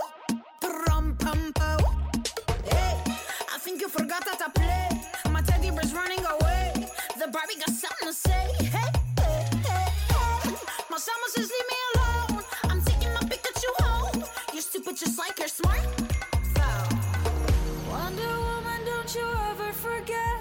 [4.12, 5.32] Think you forgot that I play.
[5.32, 6.74] My teddy bear's running away.
[7.18, 8.44] The Barbie got something to say.
[8.60, 8.90] Hey,
[9.20, 10.52] hey, hey, hey.
[10.90, 12.44] My summer says leave me alone.
[12.64, 14.24] I'm taking my Pikachu home.
[14.54, 15.82] You're stupid just like you're smart.
[16.56, 16.68] So.
[17.90, 20.40] Wonder Woman, don't you ever forget.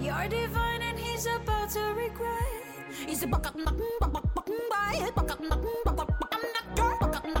[0.00, 2.62] You're divine and he's about to regret.
[3.06, 5.40] He's a buck up, buck up, buck up, buck up,
[5.84, 7.35] buck up, I'm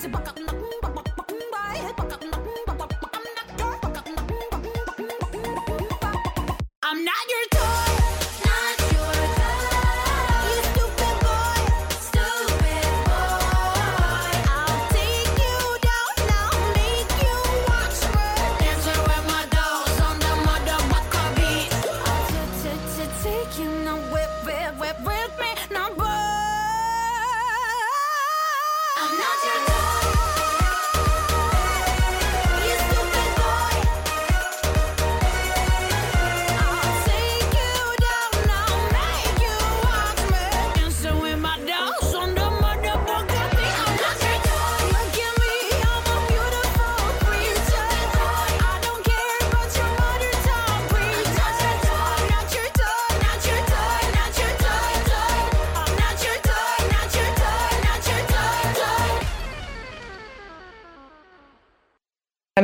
[0.00, 1.09] Easy back up, knock, back, back.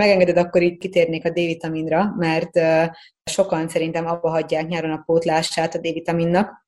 [0.07, 2.61] Megengeded, akkor itt kitérnék a D-vitaminra, mert
[3.31, 6.66] sokan szerintem abba hagyják nyáron a pótlását a D-vitaminnak,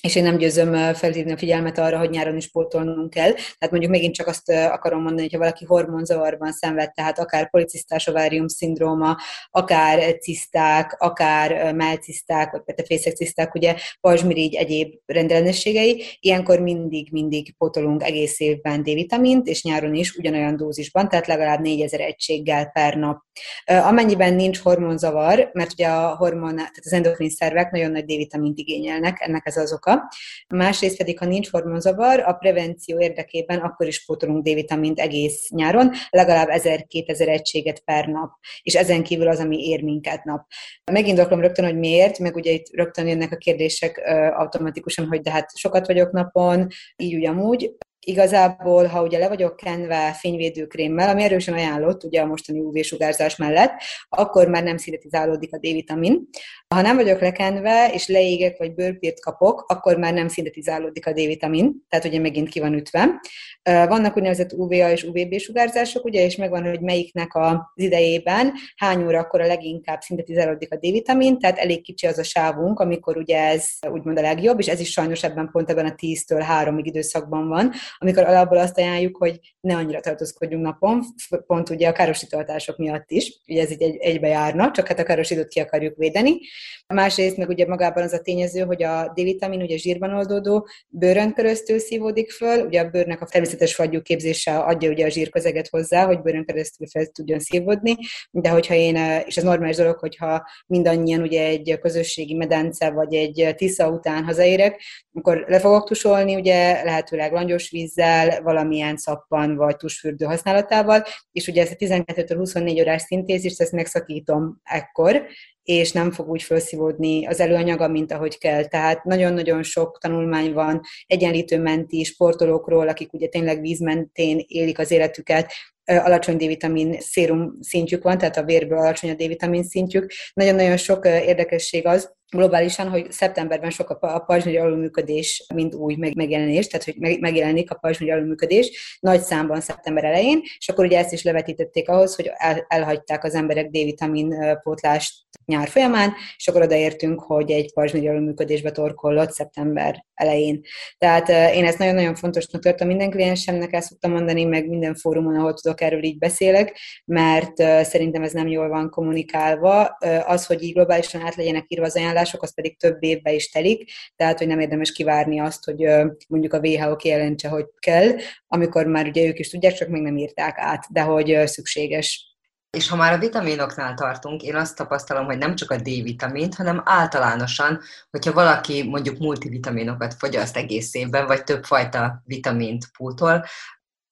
[0.00, 3.32] és én nem győzöm felhívni a figyelmet arra, hogy nyáron is pótolnunk kell.
[3.32, 8.06] Tehát mondjuk megint csak azt akarom mondani, hogy ha valaki hormonzavarban szenved, tehát akár policisztás
[8.06, 9.16] ovárium szindróma,
[9.50, 18.40] akár ciszták, akár melciszták, vagy petefészek ciszták, ugye pajzsmirigy egyéb rendellenességei, ilyenkor mindig-mindig pótolunk egész
[18.40, 23.28] évben D-vitamint, és nyáron is ugyanolyan dózisban, tehát legalább 4000 egységgel per nap.
[23.64, 29.16] Amennyiben nincs hormonzavar, mert ugye a hormon, tehát az endokrin szervek nagyon nagy D-vitamint igényelnek,
[29.20, 30.08] ennek ez az oka.
[30.48, 36.48] Másrészt pedig, ha nincs hormonzavar, a prevenció érdekében akkor is pótolunk D-vitamint egész nyáron, legalább
[36.50, 38.30] 1000-2000 egységet per nap,
[38.62, 40.46] és ezen kívül az, ami ér minket nap.
[40.92, 44.02] Megindoklom rögtön, hogy miért, meg ugye itt rögtön jönnek a kérdések
[44.36, 46.66] automatikusan, hogy de hát sokat vagyok napon,
[46.96, 47.72] így úgy amúgy.
[48.06, 53.72] Igazából, ha ugye le vagyok kenve fényvédőkrémmel, ami erősen ajánlott ugye a mostani UV-sugárzás mellett,
[54.08, 56.28] akkor már nem szintetizálódik a D-vitamin.
[56.74, 61.86] Ha nem vagyok lekenve, és leégek, vagy bőrpírt kapok, akkor már nem szintetizálódik a D-vitamin,
[61.88, 63.20] tehát ugye megint ki van ütve.
[63.62, 69.18] Vannak úgynevezett UVA és UVB sugárzások, ugye, és megvan, hogy melyiknek az idejében hány óra
[69.18, 73.66] akkor a leginkább szintetizálódik a D-vitamin, tehát elég kicsi az a sávunk, amikor ugye ez
[73.90, 77.72] úgymond a legjobb, és ez is sajnos ebben pont ebben a 10-től 3-ig időszakban van,
[77.98, 81.04] amikor alapból azt ajánljuk, hogy ne annyira tartózkodjunk napon,
[81.46, 85.02] pont ugye a károsítóhatások miatt is, ugye ez így egy, egybe járna, csak hát a
[85.02, 86.38] károsítót ki akarjuk védeni.
[86.86, 91.32] A másrészt meg ugye magában az a tényező, hogy a D-vitamin ugye zsírban oldódó bőrön
[91.32, 96.06] keresztül szívódik föl, ugye a bőrnek a természetes fagyú képzése adja ugye a zsírközeget hozzá,
[96.06, 97.96] hogy bőrön keresztül fel tudjon szívódni,
[98.30, 103.54] de hogyha én, és ez normális dolog, hogyha mindannyian ugye egy közösségi medence vagy egy
[103.56, 104.82] tisza után hazaérek,
[105.12, 111.62] akkor le fogok tusolni, ugye lehetőleg langyos vízzel, valamilyen szappan vagy tusfürdő használatával, és ugye
[111.62, 115.26] ezt a 12 24 órás szintézist, ezt megszakítom ekkor,
[115.62, 118.64] és nem fog úgy felszívódni az előanyaga, mint ahogy kell.
[118.64, 125.52] Tehát nagyon-nagyon sok tanulmány van egyenlítőmenti sportolókról, akik ugye tényleg vízmentén élik az életüket,
[125.84, 130.12] alacsony D-vitamin szérum szintjük van, tehát a vérből alacsony a D-vitamin szintjük.
[130.34, 136.84] Nagyon-nagyon sok érdekesség az, globálisan, hogy szeptemberben sok a pajzsmiri alulműködés, mint új megjelenés, tehát
[136.84, 141.88] hogy megjelenik a pajzsmiri alulműködés nagy számban szeptember elején, és akkor ugye ezt is levetítették
[141.88, 145.14] ahhoz, hogy el, elhagyták az emberek D-vitamin pótlást
[145.44, 150.60] nyár folyamán, és akkor odaértünk, hogy egy pajzsmiri alulműködésbe torkollott szeptember elején.
[150.98, 155.54] Tehát én ezt nagyon-nagyon fontosnak tartom minden kliensemnek, ezt szoktam mondani, meg minden fórumon, ahol
[155.54, 159.84] tudok erről így beszélek, mert szerintem ez nem jól van kommunikálva.
[160.26, 163.90] Az, hogy így globálisan át legyenek írva az ajánlások, az pedig több évbe is telik,
[164.16, 165.84] tehát hogy nem érdemes kivárni azt, hogy
[166.28, 168.16] mondjuk a WHO kijelentse, hogy kell,
[168.46, 172.28] amikor már ugye ők is tudják, csak még nem írták át, de hogy szükséges.
[172.70, 176.82] És ha már a vitaminoknál tartunk, én azt tapasztalom, hogy nem csak a D-vitamint, hanem
[176.84, 183.44] általánosan, hogyha valaki mondjuk multivitaminokat fogyaszt egész évben, vagy többfajta vitamint pótol,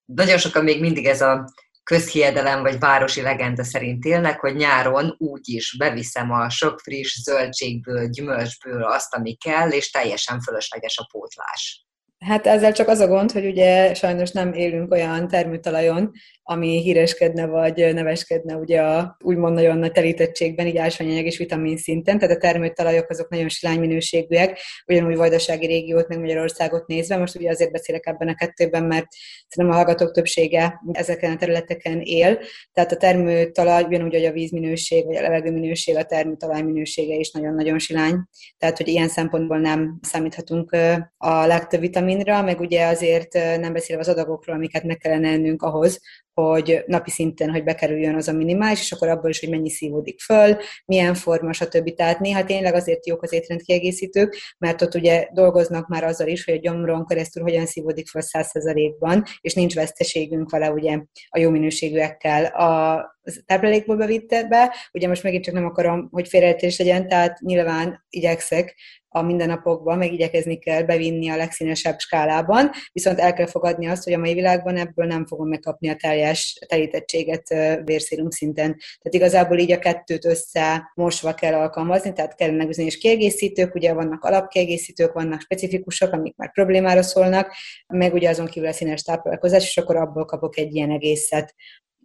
[0.04, 1.44] nagyon sokan még mindig ez a
[1.88, 8.08] közhiedelem vagy városi legenda szerint élnek, hogy nyáron úgy is beviszem a sok friss zöldségből,
[8.08, 11.86] gyümölcsből azt, ami kell, és teljesen fölösleges a pótlás.
[12.18, 16.12] Hát ezzel csak az a gond, hogy ugye sajnos nem élünk olyan termőtalajon,
[16.50, 22.18] ami híreskedne vagy neveskedne ugye a úgymond nagyon nagy telítettségben, így ásványanyag és vitamin szinten,
[22.18, 27.16] tehát a termőtalajok azok nagyon silány minőségűek, ugyanúgy vajdasági régiót, meg Magyarországot nézve.
[27.16, 29.06] Most ugye azért beszélek ebben a kettőben, mert
[29.48, 32.38] szerintem a hallgatók többsége ezeken a területeken él,
[32.72, 37.78] tehát a termőtalaj, ugyanúgy, hogy a vízminőség, vagy a levegőminőség, a termőtalaj minősége is nagyon-nagyon
[37.78, 38.14] silány.
[38.58, 40.76] Tehát, hogy ilyen szempontból nem számíthatunk
[41.16, 46.00] a legtöbb vitaminra, meg ugye azért nem beszélve az adagokról, amiket meg kellene ennünk ahhoz,
[46.42, 50.20] hogy napi szinten, hogy bekerüljön az a minimális, és akkor abból is, hogy mennyi szívódik
[50.20, 51.94] föl, milyen forma, stb.
[51.94, 56.54] Tehát néha tényleg azért jók az étrendkiegészítők, mert ott ugye dolgoznak már azzal is, hogy
[56.54, 62.44] a gyomron keresztül hogyan szívódik föl 100%-ban, és nincs veszteségünk vele ugye a jó minőségűekkel.
[62.44, 63.02] A
[63.46, 68.76] táplálékból bevitte be, ugye most megint csak nem akarom, hogy félreértés legyen, tehát nyilván igyekszek
[69.18, 74.12] a mindennapokban, meg igyekezni kell bevinni a legszínesebb skálában, viszont el kell fogadni azt, hogy
[74.12, 77.48] a mai világban ebből nem fogom megkapni a teljes telítettséget
[77.84, 78.70] vérszérum szinten.
[78.76, 84.24] Tehát igazából így a kettőt össze mosva kell alkalmazni, tehát kellene bizonyos kiegészítők, ugye vannak
[84.24, 87.52] alapkiegészítők, vannak specifikusok, amik már problémára szólnak,
[87.86, 91.54] meg ugye azon kívül a színes táplálkozás, és akkor abból kapok egy ilyen egészet,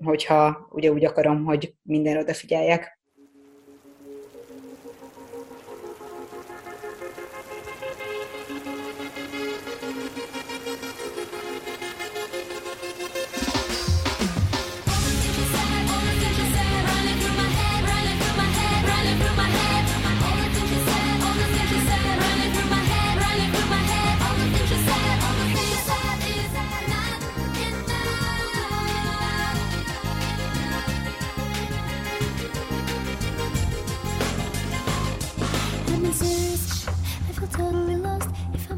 [0.04, 3.02] hogyha ugye úgy akarom, hogy minden odafigyeljek.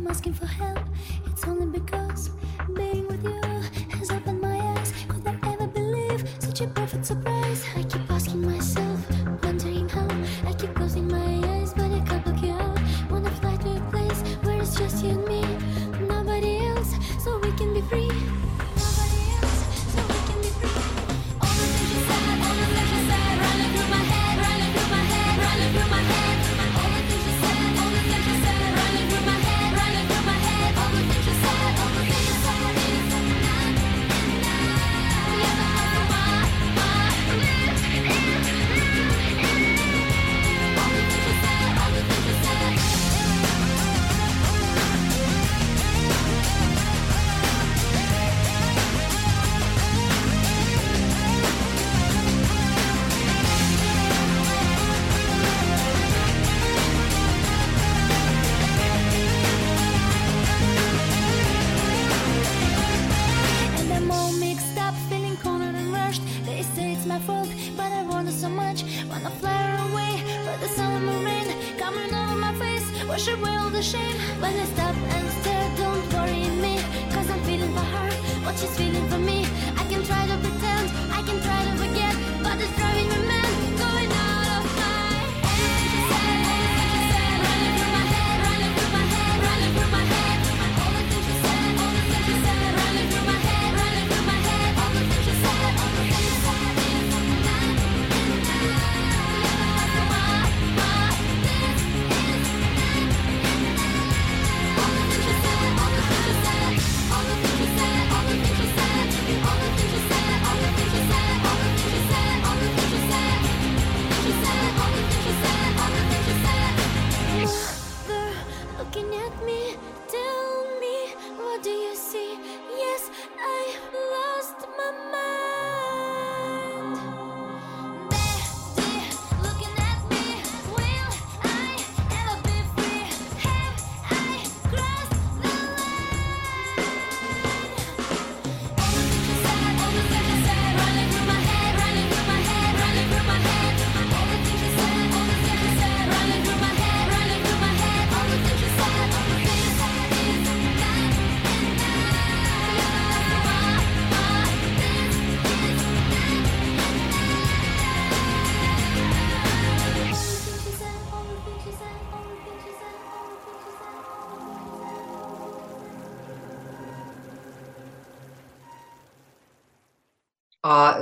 [0.06, 0.77] I'm asking for help,
[1.26, 2.30] it's only because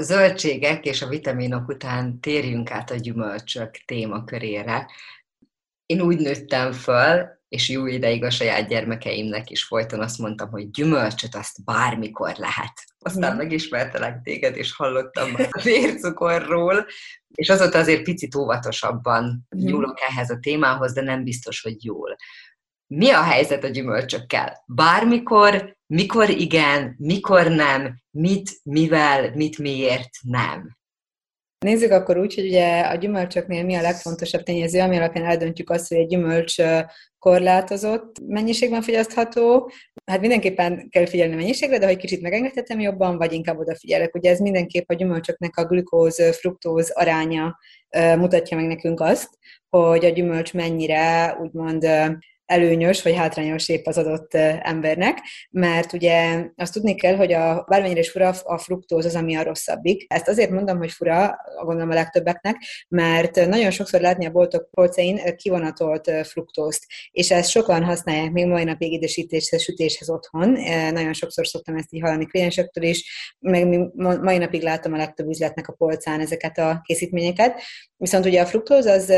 [0.03, 4.87] zöldségek és a vitaminok után térjünk át a gyümölcsök témakörére.
[5.85, 10.71] Én úgy nőttem föl, és jó ideig a saját gyermekeimnek is folyton azt mondtam, hogy
[10.71, 12.73] gyümölcsöt azt bármikor lehet.
[12.99, 16.85] Aztán megismertelek téged, és hallottam már a vércukorról,
[17.35, 22.15] és azóta azért picit óvatosabban nyúlok ehhez a témához, de nem biztos, hogy jól.
[22.95, 24.63] Mi a helyzet a gyümölcsökkel?
[24.67, 30.77] Bármikor, mikor igen, mikor nem, mit, mivel, mit miért nem?
[31.59, 35.87] Nézzük akkor úgy, hogy ugye a gyümölcsöknél mi a legfontosabb tényező, ami alapján eldöntjük azt,
[35.87, 36.55] hogy egy gyümölcs
[37.19, 39.71] korlátozott mennyiségben fogyasztható.
[40.05, 44.15] Hát mindenképpen kell figyelni a mennyiségre, de ha egy kicsit megengedhetem jobban, vagy inkább odafigyelek.
[44.15, 47.59] Ugye ez mindenképp a gyümölcsöknek a glükóz-fruktóz aránya
[47.89, 49.29] ö, mutatja meg nekünk azt,
[49.69, 51.87] hogy a gyümölcs mennyire úgymond
[52.45, 55.17] előnyös vagy hátrányos épp az adott embernek,
[55.49, 59.43] mert ugye azt tudni kell, hogy a bármennyire is fura, a fruktóz az, ami a
[59.43, 60.05] rosszabbik.
[60.13, 62.55] Ezt azért mondom, hogy fura, gondolom a legtöbbeknek,
[62.87, 68.63] mert nagyon sokszor látni a boltok polcain kivonatolt fruktózt, és ezt sokan használják még mai
[68.63, 70.49] napig édesítéshez, sütéshez otthon.
[70.91, 73.91] Nagyon sokszor szoktam ezt így hallani kliensektől is, meg
[74.21, 77.61] mai napig látom a legtöbb üzletnek a polcán ezeket a készítményeket.
[77.97, 79.09] Viszont ugye a fruktóz az,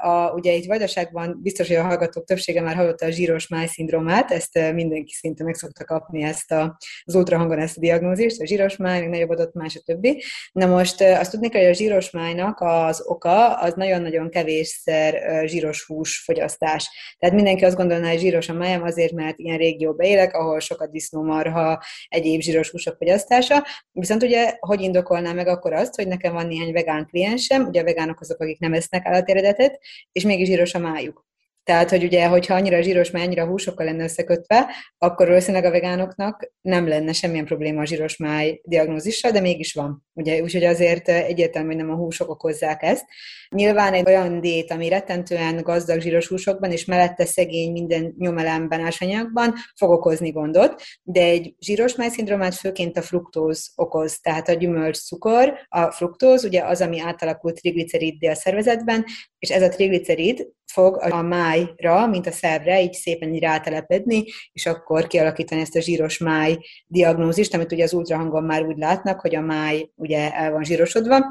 [0.00, 4.30] a, ugye itt Vajdaságban biztos, hogy a hallgatók többsége már hallotta a zsíros máj szindrómát,
[4.30, 8.76] ezt mindenki szinte meg szokta kapni ezt a, az ultrahangon ezt a diagnózist, a zsíros
[8.76, 10.22] máj, nagyobb adott más, a többi.
[10.52, 15.84] Na most azt tudni kell, hogy a zsíros májnak az oka az nagyon-nagyon kevésszer zsíros
[15.86, 16.90] hús fogyasztás.
[17.18, 20.90] Tehát mindenki azt gondolná, hogy zsíros a májam azért, mert ilyen régióba élek, ahol sokat
[20.90, 23.66] disznómarha, egyéb zsíros húsok fogyasztása.
[23.92, 27.84] Viszont ugye, hogy indokolná meg akkor azt, hogy nekem van néhány vegán kliensem, ugye a
[27.84, 29.80] vegánok azok, akik nem esznek állatéredetet,
[30.12, 31.28] és mégis zsíros a májuk.
[31.70, 34.66] Tehát, hogy ugye, hogyha annyira zsíros, mert annyira húsokkal lenne összekötve,
[34.98, 40.04] akkor valószínűleg a vegánoknak nem lenne semmilyen probléma a zsíros máj diagnózissal, de mégis van.
[40.12, 43.04] Ugye, úgyhogy azért egyértelmű, hogy nem a húsok okozzák ezt.
[43.48, 49.54] Nyilván egy olyan diét, ami rettentően gazdag zsíros húsokban, és mellette szegény minden nyomelemben, ásanyagban,
[49.76, 55.54] fog okozni gondot, de egy zsíros májszindrómát főként a fruktóz okoz, tehát a gyümölcs cukor,
[55.68, 59.04] a fruktóz, ugye az, ami átalakult trigliceriddé a szervezetben,
[59.38, 64.66] és ez a triglicerid fog a májra, mint a szervre, így szépen így rátelepedni, és
[64.66, 69.34] akkor kialakítani ezt a zsíros máj diagnózist, amit ugye az ultrahangon már úgy látnak, hogy
[69.34, 71.24] a máj ugye el van zsírosodva,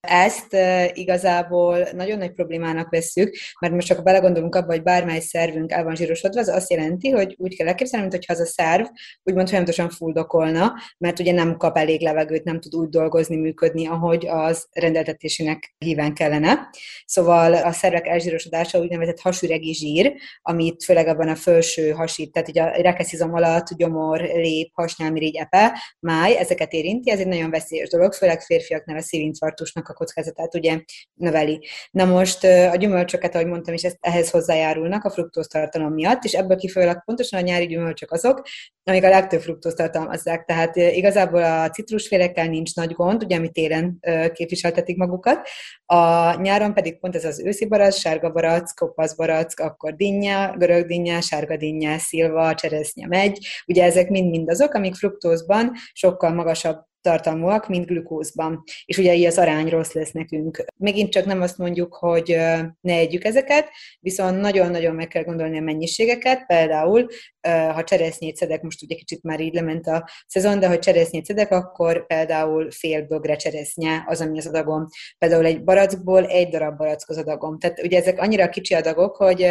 [0.00, 0.56] ezt
[0.92, 5.96] igazából nagyon nagy problémának vesszük, mert most csak belegondolunk abba, hogy bármely szervünk el van
[5.96, 8.84] zsírosodva, az azt jelenti, hogy úgy kell elképzelni, mintha az a szerv
[9.22, 14.26] úgymond folyamatosan fuldokolna, mert ugye nem kap elég levegőt, nem tud úgy dolgozni, működni, ahogy
[14.26, 16.70] az rendeltetésének híven kellene.
[17.06, 22.62] Szóval a szervek elzsírosodása úgynevezett hasüregi zsír, amit főleg abban a felső hasít, tehát ugye
[22.62, 28.12] a rekeszizom alatt, gyomor, lép, hasnyálmirigy, epe, máj, ezeket érinti, ez egy nagyon veszélyes dolog,
[28.12, 30.80] főleg férfiaknál a szívinfarktusnak a kockázatát ugye
[31.14, 31.66] növeli.
[31.90, 36.32] Na most a gyümölcsöket, ahogy mondtam is, ezt, ehhez hozzájárulnak a fruktóz tartalom miatt, és
[36.32, 38.42] ebből kifolyólag pontosan a nyári gyümölcsök azok,
[38.84, 40.44] amik a legtöbb fruktóz tartalmazzák.
[40.44, 44.00] Tehát igazából a citrusfélekkel nincs nagy gond, ugye, ami télen
[44.32, 45.48] képviseltetik magukat.
[45.86, 50.86] A nyáron pedig pont ez az őszi barack, sárga barack, kopasz barack, akkor dinnye, görög
[50.86, 53.46] dinnye, sárga dinnye, szilva, cseresznye megy.
[53.66, 58.62] Ugye ezek mind-mind azok, amik fruktózban sokkal magasabb tartalmúak, mint glükózban.
[58.84, 60.64] És ugye így az arány rossz lesz nekünk.
[60.76, 62.36] Megint csak nem azt mondjuk, hogy
[62.80, 63.68] ne együk ezeket,
[64.00, 66.46] viszont nagyon-nagyon meg kell gondolni a mennyiségeket.
[66.46, 67.06] Például,
[67.48, 71.50] ha cseresznyét szedek, most ugye kicsit már így lement a szezon, de ha cseresznyét szedek,
[71.50, 74.86] akkor például fél bögre cseresznye az, ami az adagom.
[75.18, 77.58] Például egy barackból egy darab barack az adagom.
[77.58, 79.46] Tehát ugye ezek annyira kicsi adagok, hogy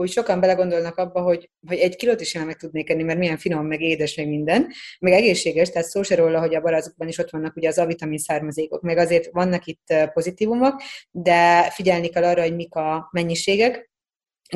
[0.00, 3.66] hogy sokan belegondolnak abba, hogy, hogy egy kilót is meg tudnék enni, mert milyen finom,
[3.66, 4.66] meg édes, meg minden,
[5.00, 8.18] meg egészséges, tehát szó se róla, hogy a barackban is ott vannak ugye az A-vitamin
[8.18, 13.89] származékok, meg azért vannak itt pozitívumok, de figyelni kell arra, hogy mik a mennyiségek,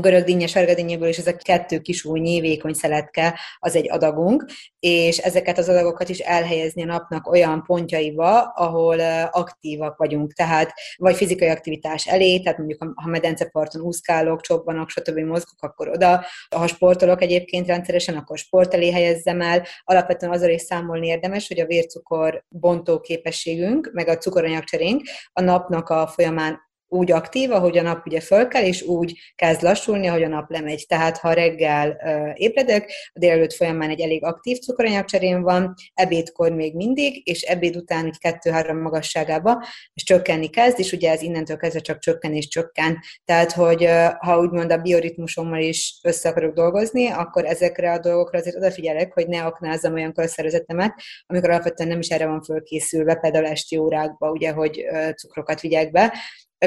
[0.01, 4.45] görög dinnye, sárga dinnyéből is ez a kettő kis új vékony szeletke, az egy adagunk,
[4.79, 9.01] és ezeket az adagokat is elhelyezni a napnak olyan pontjaiba, ahol
[9.31, 15.19] aktívak vagyunk, tehát vagy fizikai aktivitás elé, tehát mondjuk ha medenceparton úszkálok, csobbanok, stb.
[15.19, 16.25] mozgok, akkor oda,
[16.57, 19.67] ha sportolok egyébként rendszeresen, akkor sport elé helyezzem el.
[19.85, 25.03] Alapvetően azzal is számolni érdemes, hogy a vércukor bontó képességünk, meg a cukoranyagcserénk
[25.33, 30.07] a napnak a folyamán úgy aktív, ahogy a nap ugye fölkel, és úgy kezd lassulni,
[30.07, 30.85] ahogy a nap lemegy.
[30.89, 31.97] Tehát ha reggel
[32.35, 38.05] ébredek, a délelőtt folyamán egy elég aktív cukoranyagcserém van, ebédkor még mindig, és ebéd után
[38.05, 42.99] úgy kettő-három magasságába, és csökkenni kezd, és ugye ez innentől kezdve csak csökken és csökken.
[43.25, 43.89] Tehát, hogy
[44.19, 49.29] ha úgymond a bioritmusommal is össze akarok dolgozni, akkor ezekre a dolgokra azért odafigyelek, hogy
[49.29, 50.95] ne aknázzam olyan körszervezetemet,
[51.27, 54.85] amikor alapvetően nem is erre van fölkészülve, például esti órákba, ugye, hogy
[55.17, 56.15] cukrokat vigyek be,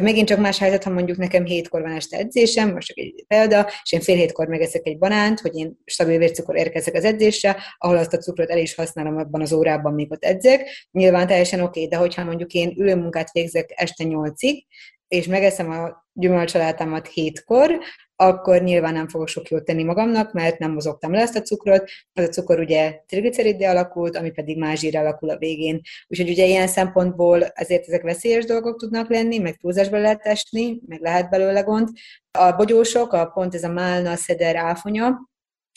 [0.01, 3.69] Megint csak más helyzet, ha mondjuk nekem hétkor van este edzésem, most csak egy példa,
[3.83, 7.97] és én fél hétkor megeszek egy banánt, hogy én stabil vércukor érkezek az edzésre, ahol
[7.97, 10.87] azt a cukrot el is használom abban az órában, még ott edzek.
[10.91, 14.65] Nyilván teljesen oké, okay, de hogyha mondjuk én ülőmunkát végzek este nyolcig,
[15.07, 17.79] és megeszem a gyümölcsalátámat hétkor,
[18.19, 21.89] akkor nyilván nem fogok sok jót tenni magamnak, mert nem mozogtam le ezt a cukrot.
[22.13, 25.81] Az a cukor ugye trigliceriddé alakult, ami pedig más zsír alakul a végén.
[26.07, 31.01] Úgyhogy ugye ilyen szempontból ezért ezek veszélyes dolgok tudnak lenni, meg túlzásba lehet esni, meg
[31.01, 31.89] lehet belőle gond.
[32.31, 35.17] A bogyósok, a pont ez a málna, szeder, áfonya,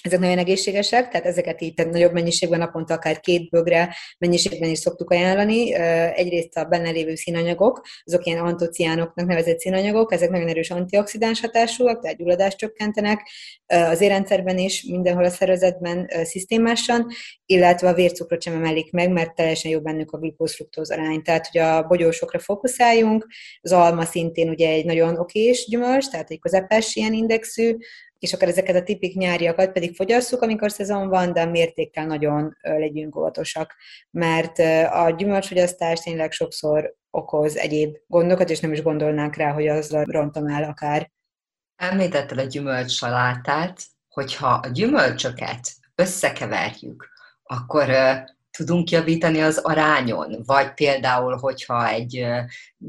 [0.02, 4.78] ezek nagyon egészségesek, tehát ezeket így tehát nagyobb mennyiségben, naponta akár két bögre mennyiségben is
[4.78, 5.74] szoktuk ajánlani.
[6.14, 12.02] Egyrészt a benne lévő színanyagok, azok ilyen antociánoknak nevezett színanyagok, ezek nagyon erős antioxidáns hatásúak,
[12.02, 13.28] tehát gyulladást csökkentenek
[13.66, 17.06] az érrendszerben is, mindenhol a szervezetben szisztémásan,
[17.46, 21.22] illetve a vércukrot sem emelik meg, mert teljesen jó bennük a glukóz-fruktóz arány.
[21.22, 23.26] Tehát, hogy a bogyósokra fókuszáljunk,
[23.60, 27.76] az alma szintén ugye egy nagyon okés gyümölcs, tehát egy közepes ilyen indexű,
[28.20, 33.16] és akkor ezeket a tipik nyáriakat pedig fogyasszuk, amikor szezon van, de mértékkel nagyon legyünk
[33.16, 33.74] óvatosak,
[34.10, 40.04] mert a gyümölcsfogyasztás tényleg sokszor okoz egyéb gondokat, és nem is gondolnánk rá, hogy azzal
[40.04, 41.10] rontom el akár.
[41.76, 47.08] Említetted a gyümölcsalátát, hogyha a gyümölcsöket összekeverjük,
[47.42, 47.88] akkor
[48.64, 52.26] tudunk javítani az arányon, vagy például, hogyha egy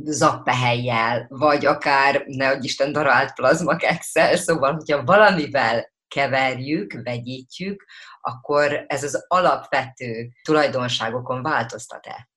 [0.04, 7.86] zappehelyjel, vagy akár, nehogy Isten darált plazmakekszel, szóval, hogyha valamivel keverjük, vegyítjük,
[8.22, 12.30] akkor ez az alapvető tulajdonságokon változtat-e?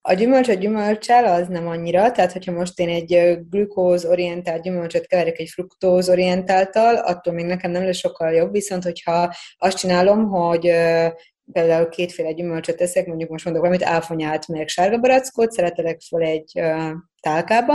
[0.00, 5.38] A gyümölcs a gyümölcsel az nem annyira, tehát hogyha most én egy glükózorientált gyümölcsöt keverek
[5.38, 10.72] egy fruktózorientáltal, attól még nekem nem lesz sokkal jobb, viszont hogyha azt csinálom, hogy
[11.52, 16.60] például kétféle gyümölcsöt teszek, mondjuk most mondok valamit, áfonyát, meg sárga barackot, szeretelek fel egy
[17.20, 17.74] tálkába,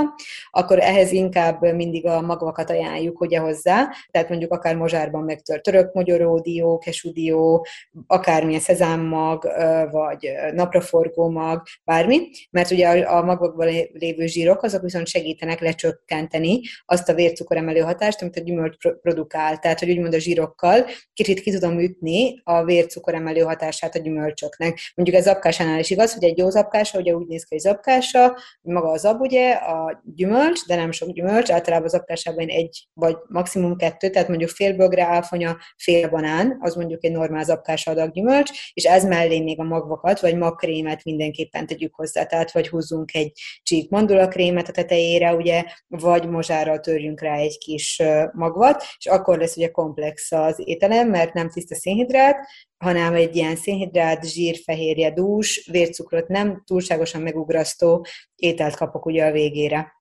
[0.52, 5.94] akkor ehhez inkább mindig a magvakat ajánljuk ugye hozzá, tehát mondjuk akár mozsárban megtört török
[5.94, 7.66] mogyoró, dió, kesudió,
[8.08, 9.48] akármilyen szezámmag,
[9.92, 17.10] vagy napraforgó mag, bármi, mert ugye a magvakban lévő zsírok, azok viszont segítenek lecsökkenteni azt
[17.10, 19.58] a vércukoremelő hatást, amit a gyümölcs produkál.
[19.60, 24.80] Tehát, hogy úgymond a zsírokkal kicsit ki tudom ütni a vércukoremelő hatását a gyümölcsöknek.
[24.96, 28.38] Mondjuk ez zapkásánál is igaz, hogy egy jó zapkása, ugye úgy néz ki, hogy zapkása,
[28.62, 33.16] maga az ab, ugye, a gyümölcs, de nem sok gyümölcs, általában az akásában egy vagy
[33.28, 38.12] maximum kettő, tehát mondjuk fél bögre áfonya, fél banán, az mondjuk egy normál zapkás adag
[38.12, 43.14] gyümölcs, és ez mellé még a magvakat, vagy magkrémet mindenképpen tegyük hozzá, tehát vagy húzzunk
[43.14, 43.32] egy
[43.64, 48.02] csík mandulakrémet a tetejére, ugye, vagy mozsárral törjünk rá egy kis
[48.32, 52.48] magvat, és akkor lesz ugye komplex az ételem, mert nem tiszta szénhidrát,
[52.84, 58.06] hanem egy ilyen szénhidrát, zsírfehérje dús, vércukrot nem túlságosan megugrasztó
[58.36, 59.94] ételt kapok ugye a végére.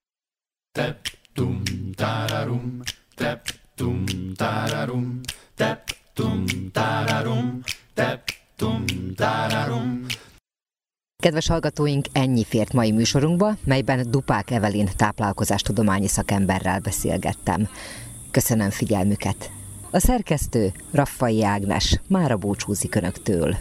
[0.71, 0.97] Tep
[1.33, 1.61] tum
[1.95, 2.79] tararum,
[3.15, 4.03] tep tum
[4.35, 5.19] tararum,
[5.55, 5.83] tep
[6.13, 7.61] tum tararum,
[7.93, 8.21] tep
[8.55, 8.85] tum
[9.15, 10.05] tararum.
[11.23, 17.69] Kedves hallgatóink, ennyi fért mai műsorunkba, melyben Dupák Evelin táplálkozástudományi szakemberrel beszélgettem.
[18.31, 19.62] Köszönöm figyelmüket!
[19.93, 23.57] A szerkesztő Raffai Ágnes mára búcsúzik Önöktől.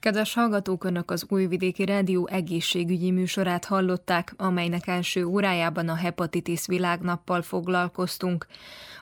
[0.00, 7.42] Kedves hallgatók, Önök az Újvidéki Rádió egészségügyi műsorát hallották, amelynek első órájában a hepatitis világnappal
[7.42, 8.46] foglalkoztunk.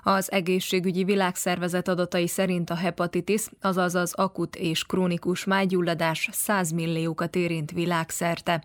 [0.02, 7.36] Az egészségügyi világszervezet adatai szerint a hepatitis, azaz az akut és krónikus májgyulladás 100 milliókat
[7.36, 8.64] érint világszerte.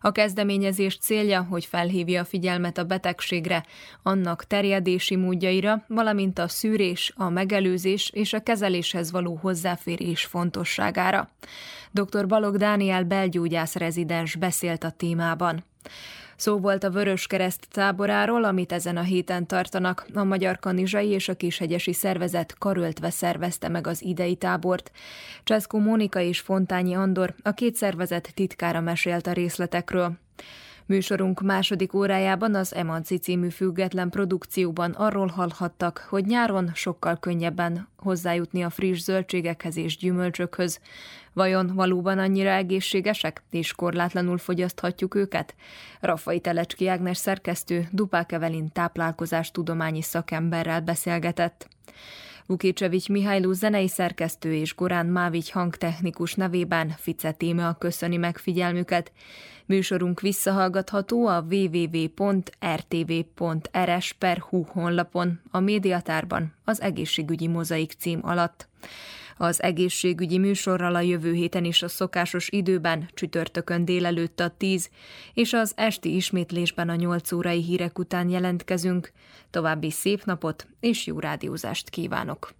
[0.00, 3.64] A kezdeményezés célja, hogy felhívja a figyelmet a betegségre,
[4.02, 11.28] annak terjedési módjaira, valamint a szűrés, a megelőzés és a kezeléshez való hozzáférés fontosságára.
[11.90, 12.26] Dr.
[12.26, 15.64] Balog Dániel belgyógyász rezidens beszélt a témában.
[16.36, 20.06] Szó volt a Vörös Kereszt táboráról, amit ezen a héten tartanak.
[20.14, 24.90] A Magyar Kanizsai és a Kishegyesi Szervezet karöltve szervezte meg az idei tábort.
[25.44, 30.12] Cseszkó Mónika és Fontányi Andor, a két szervezet titkára mesélt a részletekről.
[30.86, 38.62] Műsorunk második órájában az Emanci című független produkcióban arról hallhattak, hogy nyáron sokkal könnyebben hozzájutni
[38.62, 40.80] a friss zöldségekhez és gyümölcsökhöz.
[41.32, 45.54] Vajon valóban annyira egészségesek, és korlátlanul fogyaszthatjuk őket?
[46.00, 51.68] Raffai Telecski Ágnes szerkesztő Dupák Evelin táplálkozás tudományi szakemberrel beszélgetett.
[52.46, 59.12] Vukicevics Mihályló zenei szerkesztő és Gorán Mávics hangtechnikus nevében Fice Téma köszöni meg figyelmüket.
[59.66, 62.62] Műsorunk visszahallgatható a www.rtv.rs.hu
[64.62, 68.68] honlapon, a médiatárban, az egészségügyi mozaik cím alatt.
[69.36, 74.90] Az egészségügyi műsorral a jövő héten is a szokásos időben, csütörtökön délelőtt a 10,
[75.34, 79.12] és az esti ismétlésben a 8 órai hírek után jelentkezünk.
[79.50, 82.54] További szép napot és jó rádiózást kívánok!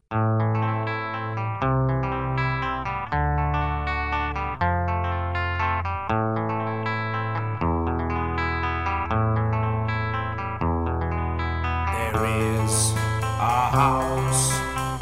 [13.73, 14.53] House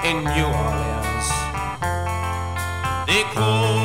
[0.05, 0.80] in New
[3.37, 3.80] Oh.